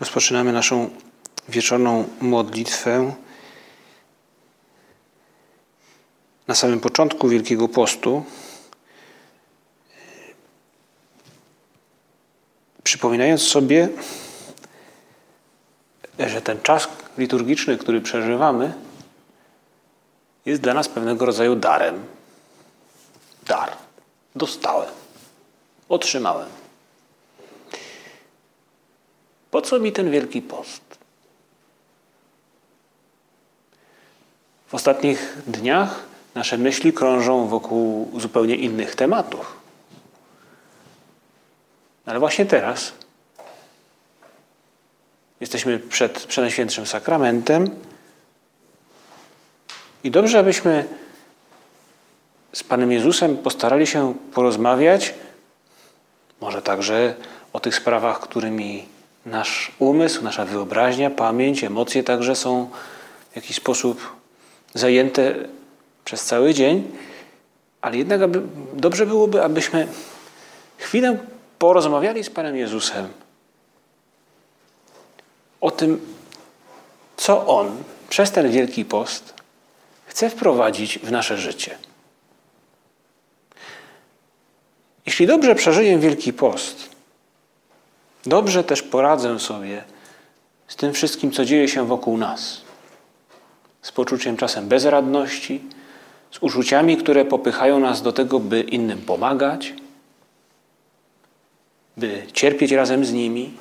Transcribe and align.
Rozpoczynamy 0.00 0.52
naszą 0.52 0.90
wieczorną 1.48 2.08
modlitwę 2.20 3.14
na 6.46 6.54
samym 6.54 6.80
początku 6.80 7.28
Wielkiego 7.28 7.68
Postu. 7.68 8.24
Przypominając 12.82 13.42
sobie, 13.42 13.88
że 16.18 16.42
ten 16.42 16.62
czas 16.62 16.88
liturgiczny, 17.18 17.78
który 17.78 18.00
przeżywamy, 18.00 18.74
jest 20.46 20.62
dla 20.62 20.74
nas 20.74 20.88
pewnego 20.88 21.26
rodzaju 21.26 21.56
darem. 21.56 22.06
Dar. 23.46 23.72
Dostałem. 24.34 24.90
Otrzymałem. 25.88 26.65
Po 29.56 29.62
co 29.62 29.78
mi 29.80 29.92
ten 29.92 30.10
wielki 30.10 30.42
post? 30.42 30.82
W 34.66 34.74
ostatnich 34.74 35.36
dniach 35.46 36.02
nasze 36.34 36.58
myśli 36.58 36.92
krążą 36.92 37.46
wokół 37.46 38.10
zupełnie 38.20 38.56
innych 38.56 38.94
tematów. 38.94 39.56
Ale 42.06 42.18
właśnie 42.18 42.46
teraz 42.46 42.92
jesteśmy 45.40 45.78
przed 45.78 46.26
Przenajświętszym 46.26 46.86
Sakramentem 46.86 47.70
i 50.04 50.10
dobrze, 50.10 50.38
abyśmy 50.38 50.84
z 52.52 52.62
Panem 52.62 52.92
Jezusem 52.92 53.36
postarali 53.36 53.86
się 53.86 54.14
porozmawiać, 54.34 55.14
może 56.40 56.62
także 56.62 57.14
o 57.52 57.60
tych 57.60 57.74
sprawach, 57.74 58.20
którymi 58.20 58.95
nasz 59.26 59.72
umysł, 59.78 60.24
nasza 60.24 60.44
wyobraźnia, 60.44 61.10
pamięć, 61.10 61.64
emocje 61.64 62.02
także 62.02 62.36
są 62.36 62.70
w 63.32 63.36
jakiś 63.36 63.56
sposób 63.56 64.16
zajęte 64.74 65.34
przez 66.04 66.24
cały 66.24 66.54
dzień, 66.54 66.90
ale 67.80 67.96
jednak 67.96 68.22
aby, 68.22 68.42
dobrze 68.74 69.06
byłoby, 69.06 69.42
abyśmy 69.42 69.88
chwilę 70.78 71.18
porozmawiali 71.58 72.24
z 72.24 72.30
Panem 72.30 72.56
Jezusem 72.56 73.08
o 75.60 75.70
tym, 75.70 76.16
co 77.16 77.46
On 77.46 77.82
przez 78.08 78.30
ten 78.30 78.50
Wielki 78.50 78.84
Post 78.84 79.34
chce 80.06 80.30
wprowadzić 80.30 80.98
w 80.98 81.10
nasze 81.10 81.38
życie. 81.38 81.78
Jeśli 85.06 85.26
dobrze 85.26 85.54
przeżyję 85.54 85.98
Wielki 85.98 86.32
Post, 86.32 86.95
Dobrze 88.26 88.64
też 88.64 88.82
poradzę 88.82 89.38
sobie 89.38 89.84
z 90.68 90.76
tym 90.76 90.92
wszystkim, 90.92 91.32
co 91.32 91.44
dzieje 91.44 91.68
się 91.68 91.86
wokół 91.86 92.16
nas. 92.16 92.60
Z 93.82 93.92
poczuciem 93.92 94.36
czasem 94.36 94.68
bezradności, 94.68 95.60
z 96.30 96.38
uczuciami, 96.38 96.96
które 96.96 97.24
popychają 97.24 97.80
nas 97.80 98.02
do 98.02 98.12
tego, 98.12 98.40
by 98.40 98.60
innym 98.60 98.98
pomagać, 98.98 99.74
by 101.96 102.26
cierpieć 102.32 102.72
razem 102.72 103.04
z 103.04 103.12
nimi. 103.12 103.54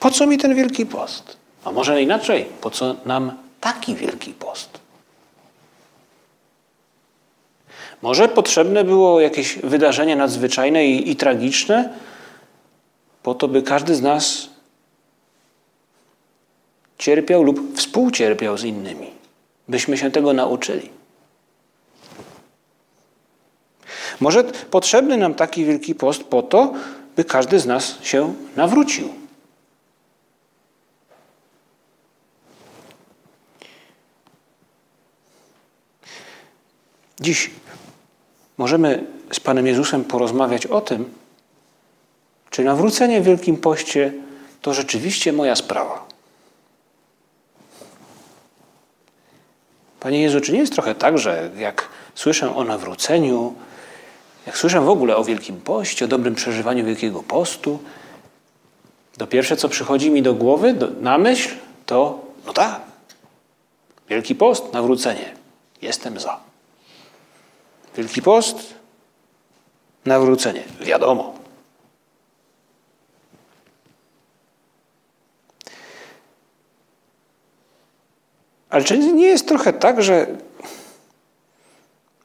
Po 0.00 0.10
co 0.10 0.26
mi 0.26 0.38
ten 0.38 0.54
wielki 0.54 0.86
post? 0.86 1.36
A 1.64 1.72
może 1.72 2.02
inaczej, 2.02 2.44
po 2.60 2.70
co 2.70 2.96
nam 3.04 3.32
taki 3.60 3.94
wielki 3.94 4.32
post? 4.32 4.83
Może 8.04 8.28
potrzebne 8.28 8.84
było 8.84 9.20
jakieś 9.20 9.58
wydarzenie 9.58 10.16
nadzwyczajne 10.16 10.86
i, 10.86 11.10
i 11.10 11.16
tragiczne, 11.16 11.94
po 13.22 13.34
to, 13.34 13.48
by 13.48 13.62
każdy 13.62 13.94
z 13.94 14.02
nas 14.02 14.48
cierpiał 16.98 17.42
lub 17.42 17.76
współcierpiał 17.76 18.58
z 18.58 18.64
innymi, 18.64 19.10
byśmy 19.68 19.98
się 19.98 20.10
tego 20.10 20.32
nauczyli. 20.32 20.90
Może 24.20 24.44
potrzebny 24.70 25.16
nam 25.16 25.34
taki 25.34 25.64
wielki 25.64 25.94
post 25.94 26.24
po 26.24 26.42
to, 26.42 26.72
by 27.16 27.24
każdy 27.24 27.60
z 27.60 27.66
nas 27.66 27.98
się 28.02 28.34
nawrócił. 28.56 29.08
Dziś 37.20 37.50
możemy 38.58 39.06
z 39.32 39.40
Panem 39.40 39.66
Jezusem 39.66 40.04
porozmawiać 40.04 40.66
o 40.66 40.80
tym, 40.80 41.10
czy 42.50 42.64
nawrócenie 42.64 43.20
w 43.20 43.24
Wielkim 43.24 43.56
Poście 43.56 44.12
to 44.62 44.74
rzeczywiście 44.74 45.32
moja 45.32 45.56
sprawa. 45.56 46.06
Panie 50.00 50.22
Jezu, 50.22 50.40
czy 50.40 50.52
nie 50.52 50.58
jest 50.58 50.72
trochę 50.72 50.94
tak, 50.94 51.18
że 51.18 51.50
jak 51.58 51.88
słyszę 52.14 52.56
o 52.56 52.64
nawróceniu, 52.64 53.54
jak 54.46 54.58
słyszę 54.58 54.80
w 54.80 54.88
ogóle 54.88 55.16
o 55.16 55.24
Wielkim 55.24 55.60
Poście, 55.60 56.04
o 56.04 56.08
dobrym 56.08 56.34
przeżywaniu 56.34 56.84
Wielkiego 56.84 57.22
Postu, 57.22 57.78
to 59.18 59.26
pierwsze, 59.26 59.56
co 59.56 59.68
przychodzi 59.68 60.10
mi 60.10 60.22
do 60.22 60.34
głowy, 60.34 60.72
do, 60.72 60.90
na 61.00 61.18
myśl, 61.18 61.50
to 61.86 62.20
no 62.46 62.52
tak, 62.52 62.80
Wielki 64.08 64.34
Post, 64.34 64.72
nawrócenie. 64.72 65.34
Jestem 65.82 66.20
za. 66.20 66.43
Wielki 67.96 68.22
Post, 68.22 68.74
nawrócenie. 70.04 70.62
Wiadomo. 70.80 71.34
Ale 78.70 78.84
czy 78.84 78.98
nie 78.98 79.26
jest 79.26 79.48
trochę 79.48 79.72
tak, 79.72 80.02
że 80.02 80.26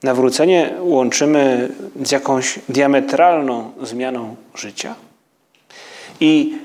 nawrócenie 0.03 0.73
łączymy 0.79 1.69
z 2.03 2.11
jakąś 2.11 2.59
diametralną 2.69 3.71
zmianą 3.81 4.35
życia? 4.55 4.95
I 6.19 6.57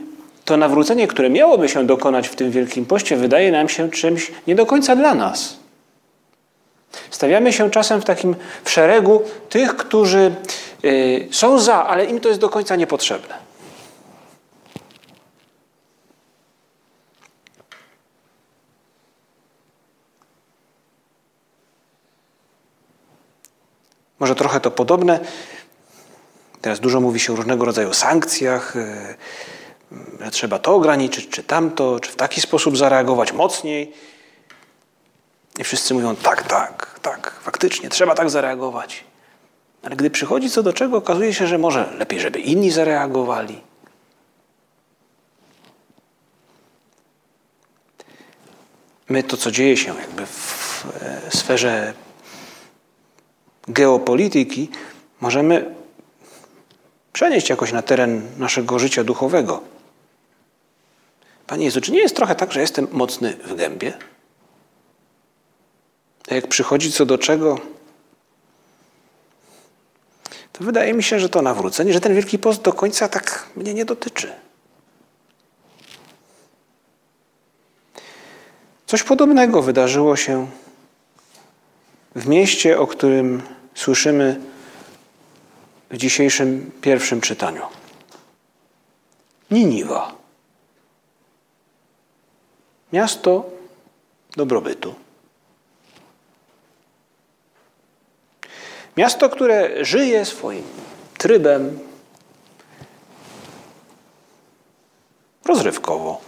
to 0.44 0.56
nawrócenie, 0.56 1.06
które 1.06 1.30
miałoby 1.30 1.68
się 1.68 1.86
dokonać 1.86 2.28
w 2.28 2.36
tym 2.36 2.50
Wielkim 2.50 2.86
Poście, 2.86 3.16
wydaje 3.16 3.52
nam 3.52 3.68
się 3.68 3.90
czymś 3.90 4.32
nie 4.46 4.54
do 4.54 4.66
końca 4.66 4.96
dla 4.96 5.14
nas. 5.14 5.63
Stawiamy 7.10 7.52
się 7.52 7.70
czasem 7.70 8.00
w 8.00 8.04
takim 8.04 8.36
w 8.64 8.70
szeregu 8.70 9.22
tych, 9.48 9.76
którzy 9.76 10.34
y, 10.84 11.28
są 11.30 11.58
za, 11.58 11.84
ale 11.84 12.04
im 12.04 12.20
to 12.20 12.28
jest 12.28 12.40
do 12.40 12.48
końca 12.48 12.76
niepotrzebne. 12.76 13.44
Może 24.18 24.34
trochę 24.34 24.60
to 24.60 24.70
podobne. 24.70 25.20
Teraz 26.60 26.80
dużo 26.80 27.00
mówi 27.00 27.20
się 27.20 27.32
o 27.32 27.36
różnego 27.36 27.64
rodzaju 27.64 27.92
sankcjach, 27.92 28.76
y, 28.76 29.16
że 30.20 30.30
trzeba 30.30 30.58
to 30.58 30.74
ograniczyć, 30.74 31.28
czy 31.28 31.42
tamto, 31.42 32.00
czy 32.00 32.12
w 32.12 32.16
taki 32.16 32.40
sposób 32.40 32.76
zareagować 32.76 33.32
mocniej. 33.32 33.92
I 35.58 35.64
wszyscy 35.64 35.94
mówią: 35.94 36.16
tak, 36.16 36.42
tak, 36.42 36.48
tak, 36.48 36.83
faktycznie, 37.64 37.88
trzeba 37.88 38.14
tak 38.14 38.30
zareagować. 38.30 39.04
Ale 39.82 39.96
gdy 39.96 40.10
przychodzi 40.10 40.50
co 40.50 40.62
do 40.62 40.72
czego, 40.72 40.96
okazuje 40.96 41.34
się, 41.34 41.46
że 41.46 41.58
może 41.58 41.92
lepiej, 41.98 42.20
żeby 42.20 42.38
inni 42.38 42.70
zareagowali. 42.70 43.60
My 49.08 49.22
to, 49.22 49.36
co 49.36 49.50
dzieje 49.50 49.76
się 49.76 49.94
jakby 49.94 50.26
w 50.26 50.86
e, 51.02 51.30
sferze 51.30 51.94
geopolityki, 53.68 54.68
możemy 55.20 55.74
przenieść 57.12 57.48
jakoś 57.48 57.72
na 57.72 57.82
teren 57.82 58.22
naszego 58.38 58.78
życia 58.78 59.04
duchowego. 59.04 59.62
Panie 61.46 61.64
Jezu, 61.64 61.80
czy 61.80 61.92
nie 61.92 62.00
jest 62.00 62.16
trochę 62.16 62.34
tak, 62.34 62.52
że 62.52 62.60
jestem 62.60 62.88
mocny 62.90 63.36
w 63.44 63.54
gębie? 63.54 63.92
A 66.30 66.34
jak 66.34 66.48
przychodzi 66.48 66.92
co 66.92 67.06
do 67.06 67.18
czego, 67.18 67.58
to 70.52 70.64
wydaje 70.64 70.94
mi 70.94 71.02
się, 71.02 71.20
że 71.20 71.28
to 71.28 71.42
nawrócenie, 71.42 71.92
że 71.92 72.00
ten 72.00 72.14
Wielki 72.14 72.38
Post 72.38 72.62
do 72.62 72.72
końca 72.72 73.08
tak 73.08 73.46
mnie 73.56 73.74
nie 73.74 73.84
dotyczy. 73.84 74.32
Coś 78.86 79.02
podobnego 79.02 79.62
wydarzyło 79.62 80.16
się 80.16 80.46
w 82.14 82.26
mieście, 82.26 82.78
o 82.80 82.86
którym 82.86 83.42
słyszymy 83.74 84.40
w 85.90 85.96
dzisiejszym 85.96 86.70
pierwszym 86.80 87.20
czytaniu. 87.20 87.62
Niniwa. 89.50 90.14
Miasto 92.92 93.50
dobrobytu. 94.36 94.94
Miasto, 98.96 99.28
które 99.28 99.84
żyje 99.84 100.24
swoim 100.24 100.62
trybem 101.18 101.78
rozrywkowo. 105.44 106.20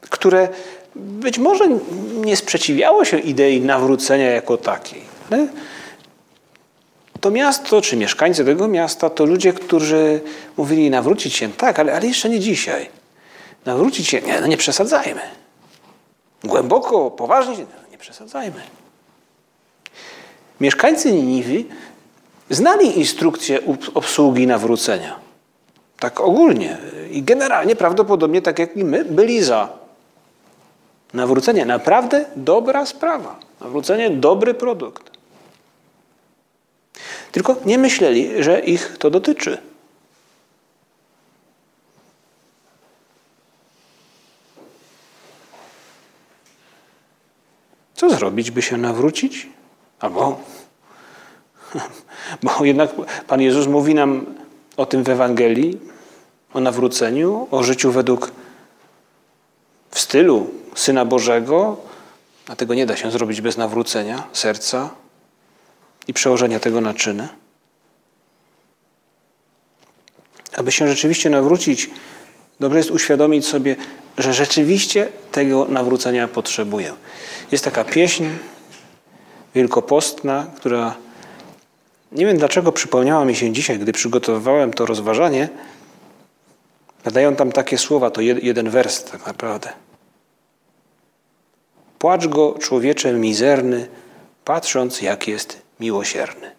Które 0.00 0.48
być 0.94 1.38
może 1.38 1.68
nie 2.14 2.36
sprzeciwiało 2.36 3.04
się 3.04 3.18
idei 3.18 3.60
nawrócenia 3.60 4.30
jako 4.30 4.56
takiej. 4.56 5.02
Ale 5.30 5.48
to 7.20 7.30
miasto, 7.30 7.80
czy 7.80 7.96
mieszkańcy 7.96 8.44
tego 8.44 8.68
miasta, 8.68 9.10
to 9.10 9.24
ludzie, 9.24 9.52
którzy 9.52 10.20
mówili 10.56 10.90
nawrócić 10.90 11.34
się, 11.34 11.52
tak, 11.52 11.78
ale, 11.78 11.94
ale 11.96 12.06
jeszcze 12.06 12.28
nie 12.28 12.40
dzisiaj. 12.40 12.90
Nawrócić 13.64 14.08
się, 14.08 14.20
nie, 14.20 14.40
no 14.40 14.46
nie 14.46 14.56
przesadzajmy. 14.56 15.20
Głęboko, 16.44 17.10
poważnie, 17.10 17.56
no 17.58 17.90
nie 17.90 17.98
przesadzajmy. 17.98 18.60
Mieszkańcy 20.64 21.12
Niniwy 21.12 21.64
znali 22.50 22.98
instrukcję 22.98 23.60
obsługi 23.94 24.46
nawrócenia. 24.46 25.20
Tak 25.98 26.20
ogólnie 26.20 26.78
i 27.10 27.22
generalnie 27.22 27.76
prawdopodobnie 27.76 28.42
tak 28.42 28.58
jak 28.58 28.76
i 28.76 28.84
my 28.84 29.04
byli 29.04 29.42
za. 29.42 29.68
Nawrócenie 31.14 31.66
naprawdę 31.66 32.24
dobra 32.36 32.86
sprawa. 32.86 33.40
Nawrócenie 33.60 34.10
dobry 34.10 34.54
produkt. 34.54 35.10
Tylko 37.32 37.56
nie 37.64 37.78
myśleli, 37.78 38.42
że 38.42 38.60
ich 38.60 38.96
to 38.98 39.10
dotyczy. 39.10 39.58
Co 47.94 48.10
zrobić, 48.10 48.50
by 48.50 48.62
się 48.62 48.76
nawrócić? 48.76 49.54
Albo, 50.04 50.40
bo 52.42 52.64
jednak 52.64 52.90
Pan 53.26 53.40
Jezus 53.40 53.66
mówi 53.66 53.94
nam 53.94 54.26
o 54.76 54.86
tym 54.86 55.04
w 55.04 55.08
Ewangelii, 55.08 55.80
o 56.54 56.60
nawróceniu, 56.60 57.48
o 57.50 57.62
życiu 57.62 57.92
według 57.92 58.32
w 59.90 60.00
stylu 60.00 60.50
Syna 60.74 61.04
Bożego, 61.04 61.76
a 62.48 62.56
tego 62.56 62.74
nie 62.74 62.86
da 62.86 62.96
się 62.96 63.10
zrobić 63.10 63.40
bez 63.40 63.56
nawrócenia 63.56 64.28
serca 64.32 64.90
i 66.08 66.14
przełożenia 66.14 66.60
tego 66.60 66.80
na 66.80 66.94
czyny. 66.94 67.28
Aby 70.56 70.72
się 70.72 70.88
rzeczywiście 70.88 71.30
nawrócić, 71.30 71.90
dobrze 72.60 72.78
jest 72.78 72.90
uświadomić 72.90 73.46
sobie, 73.46 73.76
że 74.18 74.34
rzeczywiście 74.34 75.08
tego 75.32 75.66
nawrócenia 75.68 76.28
potrzebuję. 76.28 76.92
Jest 77.52 77.64
taka 77.64 77.84
pieśń 77.84 78.24
wielkopostna, 79.54 80.46
która 80.56 80.94
nie 82.12 82.26
wiem 82.26 82.38
dlaczego 82.38 82.72
przypomniała 82.72 83.24
mi 83.24 83.36
się 83.36 83.52
dzisiaj, 83.52 83.78
gdy 83.78 83.92
przygotowywałem 83.92 84.72
to 84.72 84.86
rozważanie. 84.86 85.48
Padają 87.04 87.36
tam 87.36 87.52
takie 87.52 87.78
słowa, 87.78 88.10
to 88.10 88.20
jeden 88.20 88.70
wers 88.70 89.04
tak 89.04 89.26
naprawdę. 89.26 89.72
Płacz 91.98 92.26
go, 92.26 92.54
człowiecze 92.60 93.12
mizerny, 93.12 93.88
patrząc, 94.44 95.02
jak 95.02 95.28
jest 95.28 95.62
miłosierny. 95.80 96.50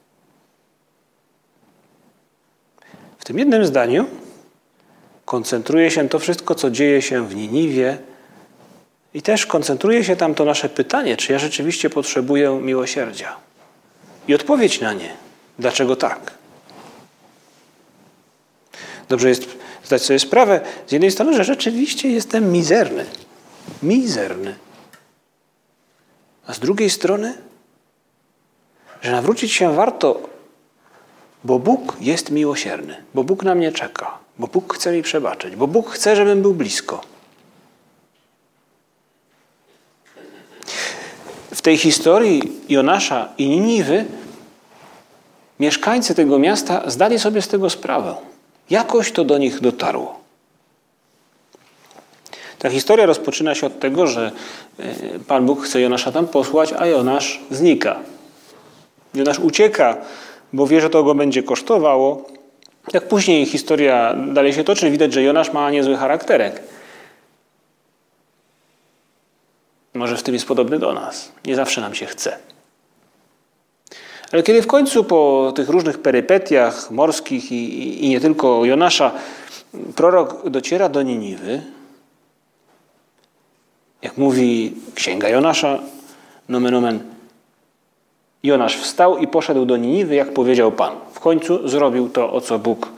W 3.20 3.26
tym 3.26 3.40
jednym 3.40 3.66
zdaniu 3.66 4.06
koncentruje 5.26 5.92
się 5.92 6.10
to 6.10 6.20
wszystko, 6.20 6.56
co 6.56 6.72
dzieje 6.72 7.02
się 7.02 7.28
w 7.28 7.36
Niniwie, 7.36 7.98
i 9.16 9.22
też 9.22 9.46
koncentruje 9.46 10.04
się 10.04 10.16
tam 10.16 10.36
to 10.36 10.46
nasze 10.46 10.70
pytanie, 10.70 11.18
czy 11.18 11.34
ja 11.34 11.40
rzeczywiście 11.40 11.90
potrzebuję 11.90 12.60
miłosierdzia. 12.62 13.36
I 14.28 14.36
odpowiedź 14.36 14.82
na 14.82 14.94
nie. 14.94 15.14
Dlaczego 15.60 15.96
tak? 15.96 16.32
Dobrze 19.10 19.30
jest 19.30 19.48
zdać 19.84 20.02
sobie 20.02 20.20
sprawę 20.20 20.62
z 20.88 20.92
jednej 20.92 21.12
strony, 21.12 21.34
że 21.34 21.44
rzeczywiście 21.44 22.10
jestem 22.10 22.52
mizerny. 22.52 23.06
Mizerny. 23.84 24.56
A 26.48 26.54
z 26.54 26.60
drugiej 26.60 26.90
strony, 26.90 27.38
że 29.02 29.12
nawrócić 29.12 29.54
się 29.54 29.76
warto, 29.76 30.30
bo 31.44 31.60
Bóg 31.60 31.98
jest 32.02 32.32
miłosierny, 32.32 33.04
bo 33.14 33.24
Bóg 33.24 33.44
na 33.44 33.56
mnie 33.56 33.72
czeka, 33.72 34.18
bo 34.40 34.48
Bóg 34.48 34.76
chce 34.76 34.92
mi 34.92 35.02
przebaczyć, 35.02 35.56
bo 35.56 35.68
Bóg 35.68 35.92
chce, 35.92 36.16
żebym 36.16 36.42
był 36.42 36.54
blisko. 36.54 37.15
W 41.56 41.62
tej 41.62 41.78
historii 41.78 42.42
Jonasza 42.70 43.30
i 43.38 43.50
Niniwy 43.50 44.06
mieszkańcy 45.60 46.16
tego 46.16 46.40
miasta 46.40 46.84
zdali 46.88 47.20
sobie 47.20 47.42
z 47.42 47.48
tego 47.48 47.70
sprawę. 47.70 48.16
Jakoś 48.70 49.12
to 49.12 49.24
do 49.24 49.38
nich 49.38 49.60
dotarło. 49.60 50.20
Ta 52.60 52.70
historia 52.70 53.06
rozpoczyna 53.06 53.56
się 53.56 53.68
od 53.68 53.80
tego, 53.80 54.08
że 54.08 54.32
e, 54.80 55.20
Pan 55.28 55.46
Bóg 55.46 55.64
chce 55.64 55.82
Jonasza 55.82 56.12
tam 56.12 56.28
posłać, 56.28 56.74
a 56.78 56.86
Jonasz 56.86 57.40
znika. 57.52 58.00
Jonasz 59.14 59.40
ucieka, 59.40 59.98
bo 60.54 60.68
wie, 60.68 60.82
że 60.82 60.90
to 60.90 61.04
go 61.04 61.16
będzie 61.16 61.44
kosztowało. 61.44 62.26
Jak 62.94 63.08
później 63.08 63.46
historia 63.46 64.16
dalej 64.34 64.54
się 64.54 64.64
toczy, 64.64 64.92
widać, 64.92 65.14
że 65.14 65.24
Jonasz 65.24 65.54
ma 65.54 65.72
niezły 65.72 65.98
charakterek. 65.98 66.64
Może 69.96 70.18
w 70.18 70.24
tym 70.24 70.34
jest 70.34 70.48
podobny 70.48 70.80
do 70.80 70.94
nas. 70.94 71.32
Nie 71.46 71.56
zawsze 71.56 71.82
nam 71.82 71.96
się 71.96 72.06
chce. 72.06 72.38
Ale 74.32 74.44
kiedy 74.44 74.62
w 74.62 74.68
końcu 74.68 75.04
po 75.04 75.54
tych 75.56 75.70
różnych 75.70 76.00
perypetiach 76.00 76.92
morskich 76.92 77.52
i, 77.52 78.06
i 78.06 78.10
nie 78.10 78.20
tylko 78.20 78.66
Jonasza, 78.66 79.12
prorok 79.96 80.50
dociera 80.50 80.90
do 80.90 81.02
Niniwy, 81.02 81.62
jak 84.02 84.18
mówi 84.18 84.74
księga 84.96 85.30
Jonasza, 85.30 85.80
nomen 86.50 86.76
omen, 86.76 87.00
Jonasz 88.44 88.78
wstał 88.78 89.18
i 89.18 89.28
poszedł 89.28 89.66
do 89.66 89.78
Niniwy, 89.78 90.16
jak 90.16 90.34
powiedział 90.34 90.72
Pan. 90.72 90.94
W 91.14 91.20
końcu 91.20 91.68
zrobił 91.68 92.10
to, 92.10 92.34
o 92.34 92.42
co 92.42 92.60
Bóg 92.60 92.90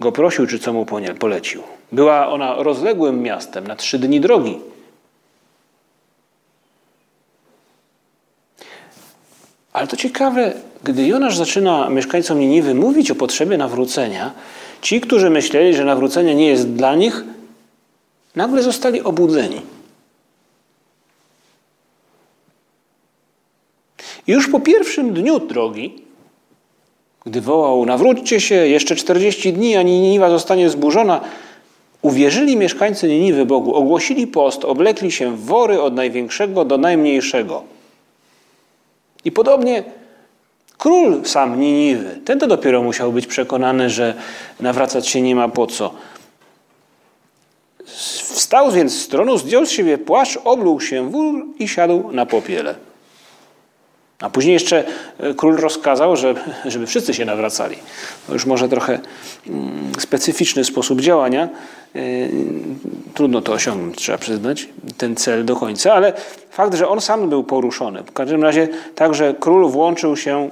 go 0.00 0.12
prosił, 0.12 0.46
czy 0.46 0.58
co 0.58 0.72
mu 0.72 0.86
polecił. 1.18 1.62
Była 1.92 2.28
ona 2.28 2.54
rozległym 2.54 3.22
miastem 3.22 3.66
na 3.66 3.76
trzy 3.76 3.98
dni 3.98 4.20
drogi. 4.20 4.58
Ale 9.74 9.86
to 9.86 9.96
ciekawe, 9.96 10.52
gdy 10.84 11.06
Jonasz 11.06 11.36
zaczyna 11.36 11.90
mieszkańcom 11.90 12.40
Niniwy 12.40 12.74
mówić 12.74 13.10
o 13.10 13.14
potrzebie 13.14 13.56
nawrócenia, 13.56 14.32
ci, 14.82 15.00
którzy 15.00 15.30
myśleli, 15.30 15.74
że 15.74 15.84
nawrócenie 15.84 16.34
nie 16.34 16.46
jest 16.46 16.72
dla 16.72 16.94
nich, 16.94 17.24
nagle 18.36 18.62
zostali 18.62 19.02
obudzeni. 19.02 19.60
Już 24.26 24.48
po 24.48 24.60
pierwszym 24.60 25.14
dniu 25.14 25.40
drogi, 25.40 25.94
gdy 27.26 27.40
wołał: 27.40 27.86
Nawróćcie 27.86 28.40
się, 28.40 28.54
jeszcze 28.54 28.96
40 28.96 29.52
dni, 29.52 29.76
a 29.76 29.82
Niniwa 29.82 30.30
zostanie 30.30 30.70
zburzona, 30.70 31.20
uwierzyli 32.02 32.56
mieszkańcy 32.56 33.08
Niniwy 33.08 33.46
Bogu, 33.46 33.74
ogłosili 33.74 34.26
post, 34.26 34.64
oblekli 34.64 35.12
się 35.12 35.36
w 35.36 35.44
wory 35.44 35.82
od 35.82 35.94
największego 35.94 36.64
do 36.64 36.78
najmniejszego. 36.78 37.74
I 39.24 39.32
podobnie 39.32 39.84
król 40.78 41.24
sam 41.24 41.60
Niniwy, 41.60 42.20
ten 42.24 42.38
to 42.38 42.46
dopiero 42.46 42.82
musiał 42.82 43.12
być 43.12 43.26
przekonany, 43.26 43.90
że 43.90 44.14
nawracać 44.60 45.08
się 45.08 45.22
nie 45.22 45.34
ma 45.34 45.48
po 45.48 45.66
co. 45.66 45.94
Wstał 47.84 48.70
więc 48.70 49.02
z 49.02 49.08
tronu, 49.08 49.38
zdjął 49.38 49.66
z 49.66 49.70
siebie 49.70 49.98
płaszcz, 49.98 50.38
oblógł 50.44 50.80
się 50.80 51.10
wór 51.10 51.46
i 51.58 51.68
siadł 51.68 52.12
na 52.12 52.26
popiele. 52.26 52.74
A 54.20 54.30
później 54.30 54.52
jeszcze 54.52 54.84
e, 55.18 55.34
król 55.34 55.56
rozkazał, 55.56 56.16
że, 56.16 56.34
żeby 56.64 56.86
wszyscy 56.86 57.14
się 57.14 57.24
nawracali. 57.24 57.76
To 58.26 58.32
już 58.32 58.46
może 58.46 58.68
trochę 58.68 58.98
mm, 59.46 59.92
specyficzny 59.98 60.64
sposób 60.64 61.00
działania. 61.00 61.48
E, 61.94 62.00
trudno 63.14 63.40
to 63.40 63.52
osiągnąć, 63.52 63.96
trzeba 63.96 64.18
przyznać, 64.18 64.68
ten 64.98 65.16
cel 65.16 65.44
do 65.44 65.56
końca, 65.56 65.94
ale 65.94 66.12
fakt, 66.50 66.74
że 66.74 66.88
on 66.88 67.00
sam 67.00 67.28
był 67.28 67.44
poruszony. 67.44 68.02
W 68.02 68.12
każdym 68.12 68.42
razie 68.42 68.68
także 68.94 69.34
król 69.40 69.68
włączył 69.68 70.16
się 70.16 70.50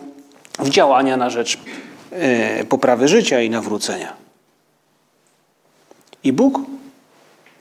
w 0.58 0.68
działania 0.68 1.16
na 1.16 1.30
rzecz 1.30 1.58
e, 2.10 2.64
poprawy 2.64 3.08
życia 3.08 3.40
i 3.40 3.50
nawrócenia. 3.50 4.12
I 6.24 6.32
Bóg 6.32 6.60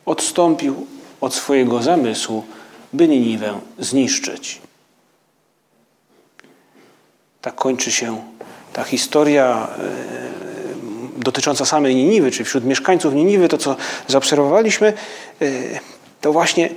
odstąpił 0.06 0.88
od 1.22 1.34
swojego 1.34 1.82
zamysłu, 1.82 2.44
by 2.94 3.08
Niniwę 3.08 3.60
zniszczyć. 3.80 4.61
Tak 7.42 7.56
kończy 7.56 7.92
się 7.92 8.22
ta 8.74 8.84
historia 8.84 9.68
e, 9.78 9.82
dotycząca 11.18 11.66
samej 11.66 11.96
Niniwy, 11.96 12.32
czy 12.32 12.44
wśród 12.44 12.66
mieszkańców 12.66 13.14
Niniwy, 13.14 13.48
to 13.48 13.58
co 13.58 13.76
zaobserwowaliśmy, 14.08 14.94
e, 15.42 15.46
to 16.22 16.34
właśnie 16.34 16.70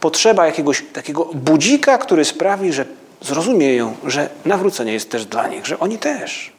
potrzeba 0.00 0.46
jakiegoś 0.46 0.84
takiego 0.92 1.24
budzika, 1.24 1.98
który 1.98 2.24
sprawi, 2.24 2.72
że 2.72 2.84
zrozumieją, 3.20 3.96
że 4.04 4.28
nawrócenie 4.44 4.92
jest 4.92 5.10
też 5.10 5.26
dla 5.26 5.48
nich, 5.48 5.66
że 5.66 5.78
oni 5.78 5.98
też. 5.98 6.52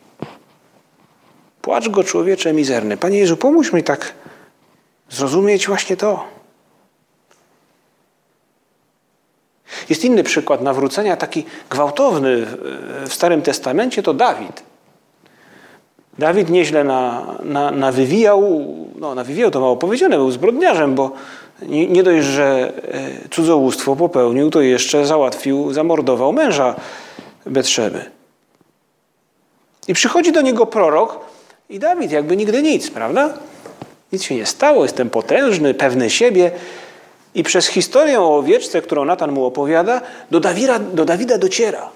Płacz 1.62 1.89
go, 1.89 2.03
człowiecze 2.03 2.53
mizerny. 2.53 2.98
Panie 2.98 3.18
Jezu, 3.18 3.38
pomóż 3.38 3.74
mi 3.74 3.84
tak 3.84 4.13
zrozumieć 5.10 5.68
właśnie 5.68 5.98
to. 5.98 6.38
Jest 9.89 10.05
inny 10.05 10.24
przykład 10.24 10.62
nawrócenia, 10.62 11.17
taki 11.17 11.46
gwałtowny 11.69 12.46
w 13.05 13.13
Starym 13.13 13.41
Testamencie, 13.41 14.03
to 14.03 14.13
Dawid. 14.13 14.63
Dawid 16.19 16.50
nieźle 16.50 16.84
na, 16.84 17.25
na, 17.43 17.72
nawywijał, 17.72 18.65
no 18.96 19.15
nawywijał 19.15 19.51
to 19.51 19.60
mało 19.60 19.77
powiedziane, 19.77 20.17
był 20.17 20.31
zbrodniarzem, 20.31 20.96
bo 20.96 21.12
nie, 21.62 21.88
nie 21.88 22.03
dość, 22.03 22.25
że 22.25 22.74
e, 23.25 23.29
cudzołóstwo 23.29 23.96
popełnił, 23.96 24.50
to 24.50 24.62
jeszcze 24.62 25.05
załatwił, 25.05 25.74
zamordował 25.74 26.34
męża 26.34 26.75
Betrzeby. 27.46 28.05
I 29.88 29.93
przychodzi 29.93 30.31
do 30.31 30.41
niego 30.41 30.65
prorok 30.65 31.19
i 31.69 31.79
Dawid 31.79 32.12
jakby 32.12 32.38
nigdy 32.38 32.62
nic, 32.62 32.91
prawda? 32.91 33.34
Nic 34.12 34.24
się 34.24 34.36
nie 34.36 34.46
stało, 34.46 34.84
jestem 34.84 35.10
potężny, 35.10 35.74
pewny 35.74 36.10
siebie. 36.10 36.51
I 37.39 37.43
przez 37.43 37.67
historię 37.67 38.22
o 38.22 38.38
owieczce, 38.38 38.81
którą 38.81 39.05
Natan 39.05 39.31
mu 39.31 39.46
opowiada, 39.46 40.01
do 40.31 40.39
Dawida, 40.39 40.79
do 40.79 41.05
Dawida 41.05 41.38
dociera. 41.38 41.89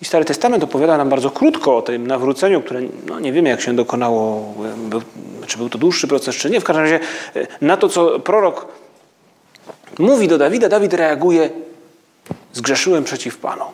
I 0.00 0.04
Stary 0.04 0.24
Testament 0.24 0.64
opowiada 0.64 0.96
nam 0.96 1.08
bardzo 1.08 1.30
krótko 1.30 1.76
o 1.76 1.82
tym 1.82 2.06
nawróceniu, 2.06 2.62
które 2.62 2.80
no, 3.06 3.20
nie 3.20 3.32
wiemy, 3.32 3.48
jak 3.48 3.60
się 3.60 3.76
dokonało, 3.76 4.54
był, 4.76 5.02
czy 5.46 5.58
był 5.58 5.68
to 5.68 5.78
dłuższy 5.78 6.08
proces, 6.08 6.36
czy 6.36 6.50
nie. 6.50 6.60
W 6.60 6.64
każdym 6.64 6.84
razie 6.84 7.00
e, 7.36 7.46
na 7.60 7.76
to, 7.76 7.88
co 7.88 8.20
prorok 8.20 8.66
mówi 9.98 10.28
do 10.28 10.38
Dawida, 10.38 10.68
Dawid 10.68 10.94
reaguje: 10.94 11.50
Zgrzeszyłem 12.52 13.04
przeciw 13.04 13.38
Panu. 13.38 13.64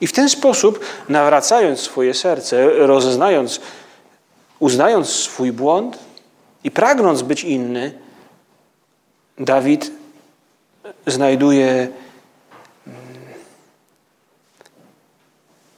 I 0.00 0.06
w 0.06 0.12
ten 0.12 0.28
sposób, 0.28 0.80
nawracając 1.08 1.80
swoje 1.80 2.14
serce, 2.14 2.68
rozeznając, 2.86 3.60
uznając 4.58 5.08
swój 5.08 5.52
błąd 5.52 5.98
i 6.64 6.70
pragnąc 6.70 7.22
być 7.22 7.44
inny, 7.44 7.92
Dawid 9.38 9.90
znajduje, 11.06 11.88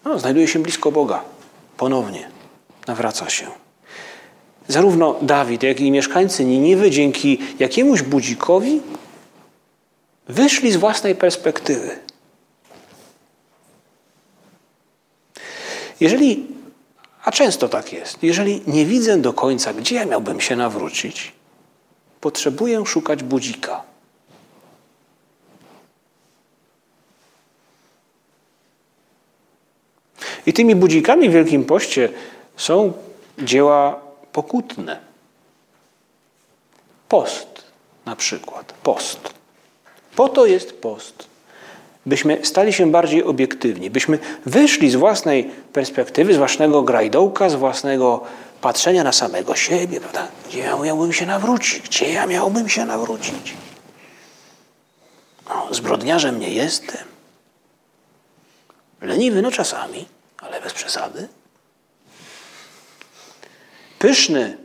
no, 0.04 0.18
znajduje 0.18 0.48
się 0.48 0.58
blisko 0.58 0.92
Boga. 0.92 1.22
Ponownie 1.76 2.30
nawraca 2.86 3.30
się. 3.30 3.46
Zarówno 4.68 5.16
Dawid, 5.22 5.62
jak 5.62 5.80
i 5.80 5.90
mieszkańcy 5.90 6.44
Niniwy 6.44 6.90
dzięki 6.90 7.38
jakiemuś 7.58 8.02
budzikowi 8.02 8.80
wyszli 10.28 10.72
z 10.72 10.76
własnej 10.76 11.14
perspektywy. 11.14 12.07
Jeżeli, 16.00 16.46
a 17.24 17.30
często 17.30 17.68
tak 17.68 17.92
jest, 17.92 18.22
jeżeli 18.22 18.62
nie 18.66 18.86
widzę 18.86 19.18
do 19.18 19.32
końca, 19.32 19.72
gdzie 19.72 19.94
ja 19.94 20.04
miałbym 20.04 20.40
się 20.40 20.56
nawrócić, 20.56 21.32
potrzebuję 22.20 22.86
szukać 22.86 23.22
budzika. 23.22 23.82
I 30.46 30.52
tymi 30.52 30.76
budzikami 30.76 31.28
w 31.28 31.32
Wielkim 31.32 31.64
Poście 31.64 32.08
są 32.56 32.92
dzieła 33.38 34.00
pokutne. 34.32 35.00
Post 37.08 37.64
na 38.06 38.16
przykład. 38.16 38.72
Post. 38.82 39.20
Po 40.16 40.28
to 40.28 40.46
jest 40.46 40.80
post. 40.80 41.26
Byśmy 42.08 42.40
stali 42.42 42.72
się 42.72 42.90
bardziej 42.90 43.24
obiektywni, 43.24 43.90
byśmy 43.90 44.18
wyszli 44.46 44.90
z 44.90 44.96
własnej 44.96 45.50
perspektywy, 45.72 46.34
z 46.34 46.36
własnego 46.36 46.82
grajdołka, 46.82 47.48
z 47.48 47.54
własnego 47.54 48.24
patrzenia 48.60 49.04
na 49.04 49.12
samego 49.12 49.54
siebie, 49.54 50.00
prawda? 50.00 50.28
Gdzie 50.48 50.58
ja 50.58 50.76
miałbym 50.76 51.12
się 51.12 51.26
nawrócić? 51.26 51.80
Gdzie 51.80 52.12
ja 52.12 52.26
miałbym 52.26 52.68
się 52.68 52.84
nawrócić? 52.84 53.54
No, 55.48 55.68
zbrodniarzem 55.70 56.40
nie 56.40 56.50
jestem. 56.50 57.04
Leniwy, 59.00 59.42
no 59.42 59.50
czasami 59.50 60.06
ale 60.42 60.60
bez 60.60 60.72
przesady. 60.72 61.28
Pyszny. 63.98 64.58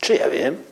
Czy 0.00 0.14
ja 0.14 0.30
wiem? 0.30 0.64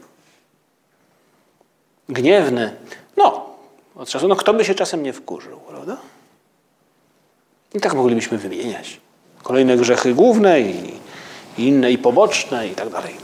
Gniewny. 2.08 2.76
No, 3.16 3.49
od 3.96 4.08
czasu, 4.08 4.28
no 4.28 4.36
kto 4.36 4.54
by 4.54 4.64
się 4.64 4.74
czasem 4.74 5.02
nie 5.02 5.12
wkurzył, 5.12 5.58
prawda? 5.68 5.96
I 7.74 7.80
tak 7.80 7.94
moglibyśmy 7.94 8.38
wymieniać. 8.38 9.00
Kolejne 9.42 9.76
grzechy 9.76 10.14
główne 10.14 10.60
i, 10.60 10.92
inne 11.58 11.92
i 11.92 11.98
poboczne 11.98 12.68
i 12.68 12.70
tak 12.70 12.88
dalej. 12.88 13.14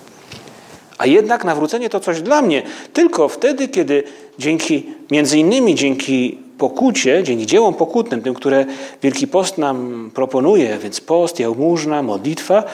A 0.99 1.07
jednak 1.07 1.45
nawrócenie 1.45 1.89
to 1.89 2.01
coś 2.01 2.23
dla 2.23 2.43
mnie. 2.43 2.63
Tylko 2.93 3.29
wtedy, 3.29 3.69
kiedy 3.69 4.05
dzięki, 4.39 4.87
między 5.11 5.39
innymi 5.39 5.75
dzięki 5.75 6.39
pokucie, 6.59 7.23
dzięki 7.23 7.47
dziełom 7.47 7.75
pokutnym, 7.75 8.23
tym, 8.23 8.35
które 8.35 8.65
Wielki 9.03 9.27
Post 9.27 9.59
nam 9.59 10.11
proponuje, 10.15 10.79
więc 10.79 11.01
post, 11.01 11.41
jałmużna, 11.41 12.03
modlitwa, 12.03 12.65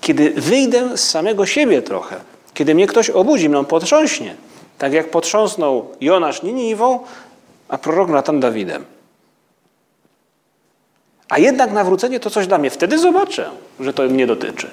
kiedy 0.00 0.30
wyjdę 0.30 0.96
z 0.96 1.10
samego 1.10 1.46
siebie 1.46 1.82
trochę, 1.82 2.16
kiedy 2.54 2.74
mnie 2.74 2.86
ktoś 2.86 3.10
obudzi, 3.10 3.48
mną 3.48 3.64
potrząśnie, 3.64 4.34
tak 4.78 4.92
jak 4.92 5.10
potrząsnął 5.10 5.90
Jonasz 6.00 6.42
Niniwą, 6.42 7.00
a 7.68 7.78
prorok 7.78 8.08
Natan 8.08 8.40
Dawidem. 8.40 8.84
A 11.28 11.38
jednak 11.38 11.72
nawrócenie 11.72 12.20
to 12.20 12.30
coś 12.30 12.46
dla 12.46 12.58
mnie. 12.58 12.70
Wtedy 12.70 12.98
zobaczę, 12.98 13.50
że 13.80 13.92
to 13.92 14.02
mnie 14.02 14.26
dotyczy. 14.26 14.70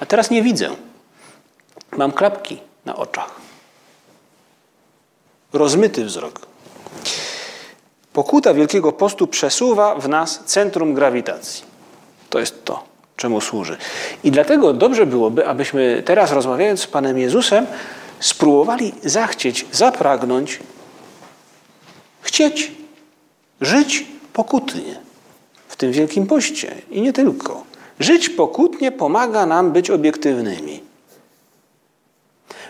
A 0.00 0.06
teraz 0.06 0.30
nie 0.30 0.42
widzę. 0.42 0.70
Mam 1.96 2.12
klapki 2.12 2.58
na 2.84 2.96
oczach. 2.96 3.34
Rozmyty 5.52 6.04
wzrok. 6.04 6.40
Pokuta 8.12 8.54
Wielkiego 8.54 8.92
Postu 8.92 9.26
przesuwa 9.26 9.94
w 9.94 10.08
nas 10.08 10.40
centrum 10.44 10.94
grawitacji. 10.94 11.64
To 12.30 12.38
jest 12.38 12.64
to, 12.64 12.84
czemu 13.16 13.40
służy. 13.40 13.76
I 14.24 14.30
dlatego 14.30 14.72
dobrze 14.72 15.06
byłoby, 15.06 15.46
abyśmy 15.46 16.02
teraz 16.06 16.32
rozmawiając 16.32 16.80
z 16.80 16.86
Panem 16.86 17.18
Jezusem, 17.18 17.66
spróbowali 18.20 18.94
zachcieć, 19.04 19.66
zapragnąć, 19.72 20.58
chcieć 22.20 22.72
żyć 23.60 24.06
pokutnie 24.32 25.00
w 25.68 25.76
tym 25.76 25.92
Wielkim 25.92 26.26
Poście. 26.26 26.74
I 26.90 27.02
nie 27.02 27.12
tylko. 27.12 27.62
Żyć 28.00 28.28
pokutnie 28.28 28.92
pomaga 28.92 29.46
nam 29.46 29.72
być 29.72 29.90
obiektywnymi. 29.90 30.82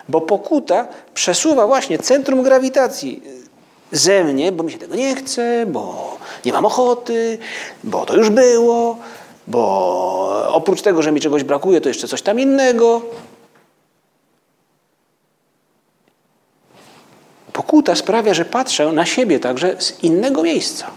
Bo 0.09 0.21
pokuta 0.21 0.88
przesuwa 1.14 1.67
właśnie 1.67 1.99
centrum 1.99 2.43
grawitacji 2.43 3.23
ze 3.93 4.25
mnie, 4.25 4.52
bo 4.52 4.64
mi 4.64 4.73
się 4.73 4.78
tego 4.78 4.95
nie 4.95 5.17
chce, 5.17 5.67
bo 5.67 6.17
nie 6.45 6.52
mam 6.52 6.64
ochoty, 6.64 7.38
bo 7.85 8.07
to 8.07 8.17
już 8.17 8.31
było, 8.31 8.97
bo 9.47 10.49
oprócz 10.52 10.83
tego, 10.83 11.02
że 11.02 11.12
mi 11.12 11.21
czegoś 11.21 11.45
brakuje, 11.45 11.81
to 11.81 11.88
jeszcze 11.88 12.09
coś 12.09 12.23
tam 12.23 12.40
innego. 12.40 13.02
Pokuta 17.69 17.95
sprawia, 17.95 18.35
że 18.35 18.45
patrzę 18.45 18.93
na 18.93 19.07
siebie 19.07 19.41
także 19.41 19.77
z 19.79 20.05
innego 20.05 20.43
miejsca. 20.43 20.91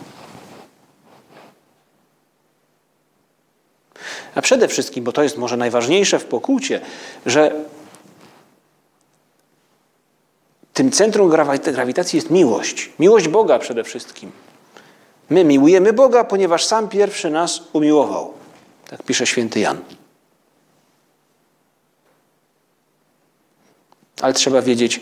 A 4.36 4.42
przede 4.42 4.68
wszystkim, 4.68 5.04
bo 5.04 5.12
to 5.12 5.24
jest 5.24 5.38
może 5.38 5.58
najważniejsze 5.58 6.20
w 6.20 6.26
pokucie, 6.26 6.82
że 7.26 7.52
tym 10.74 10.92
centrum 10.92 11.30
grawitacji 11.74 12.18
jest 12.18 12.30
miłość. 12.30 12.90
Miłość 13.00 13.28
Boga 13.28 13.60
przede 13.60 13.84
wszystkim. 13.84 14.32
My 15.30 15.44
miłujemy 15.44 15.94
Boga, 15.94 16.24
ponieważ 16.24 16.66
sam 16.66 16.90
pierwszy 16.90 17.30
nas 17.30 17.62
umiłował. 17.74 18.34
Tak 18.90 19.04
pisze 19.04 19.26
święty 19.26 19.60
Jan. 19.60 19.82
Ale 24.22 24.34
trzeba 24.34 24.62
wiedzieć, 24.62 25.02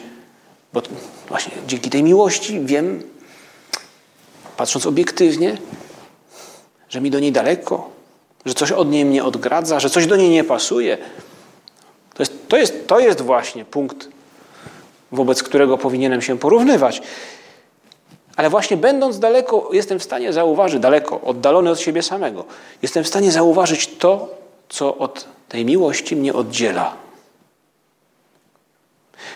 bo 0.74 0.82
właśnie 1.28 1.54
dzięki 1.68 1.90
tej 1.90 2.04
miłości 2.04 2.62
wiem, 2.66 3.04
patrząc 4.58 4.86
obiektywnie, 4.86 5.58
że 6.90 7.02
mi 7.02 7.12
do 7.12 7.20
niej 7.20 7.32
daleko, 7.32 7.90
że 8.46 8.54
coś 8.54 8.72
od 8.72 8.90
niej 8.90 9.06
mnie 9.06 9.24
odgradza, 9.24 9.80
że 9.80 9.90
coś 9.90 10.08
do 10.08 10.16
niej 10.16 10.30
nie 10.30 10.44
pasuje. 10.44 10.98
To 12.14 12.24
jest, 12.24 12.48
to 12.48 12.58
jest, 12.58 12.88
to 12.88 13.00
jest 13.00 13.22
właśnie 13.22 13.66
punkt, 13.66 14.10
wobec 15.12 15.44
którego 15.44 15.78
powinienem 15.78 16.22
się 16.22 16.38
porównywać. 16.38 17.02
Ale 18.36 18.50
właśnie 18.50 18.78
będąc 18.78 19.20
daleko, 19.20 19.70
jestem 19.74 20.00
w 20.00 20.04
stanie 20.04 20.34
zauważyć, 20.34 20.80
daleko, 20.80 21.22
oddalony 21.22 21.70
od 21.70 21.80
siebie 21.80 22.04
samego, 22.04 22.46
jestem 22.82 23.04
w 23.04 23.08
stanie 23.08 23.32
zauważyć 23.32 23.88
to, 23.88 24.30
co 24.70 24.98
od 24.98 25.26
tej 25.50 25.66
miłości 25.66 26.16
mnie 26.16 26.34
oddziela. 26.34 27.09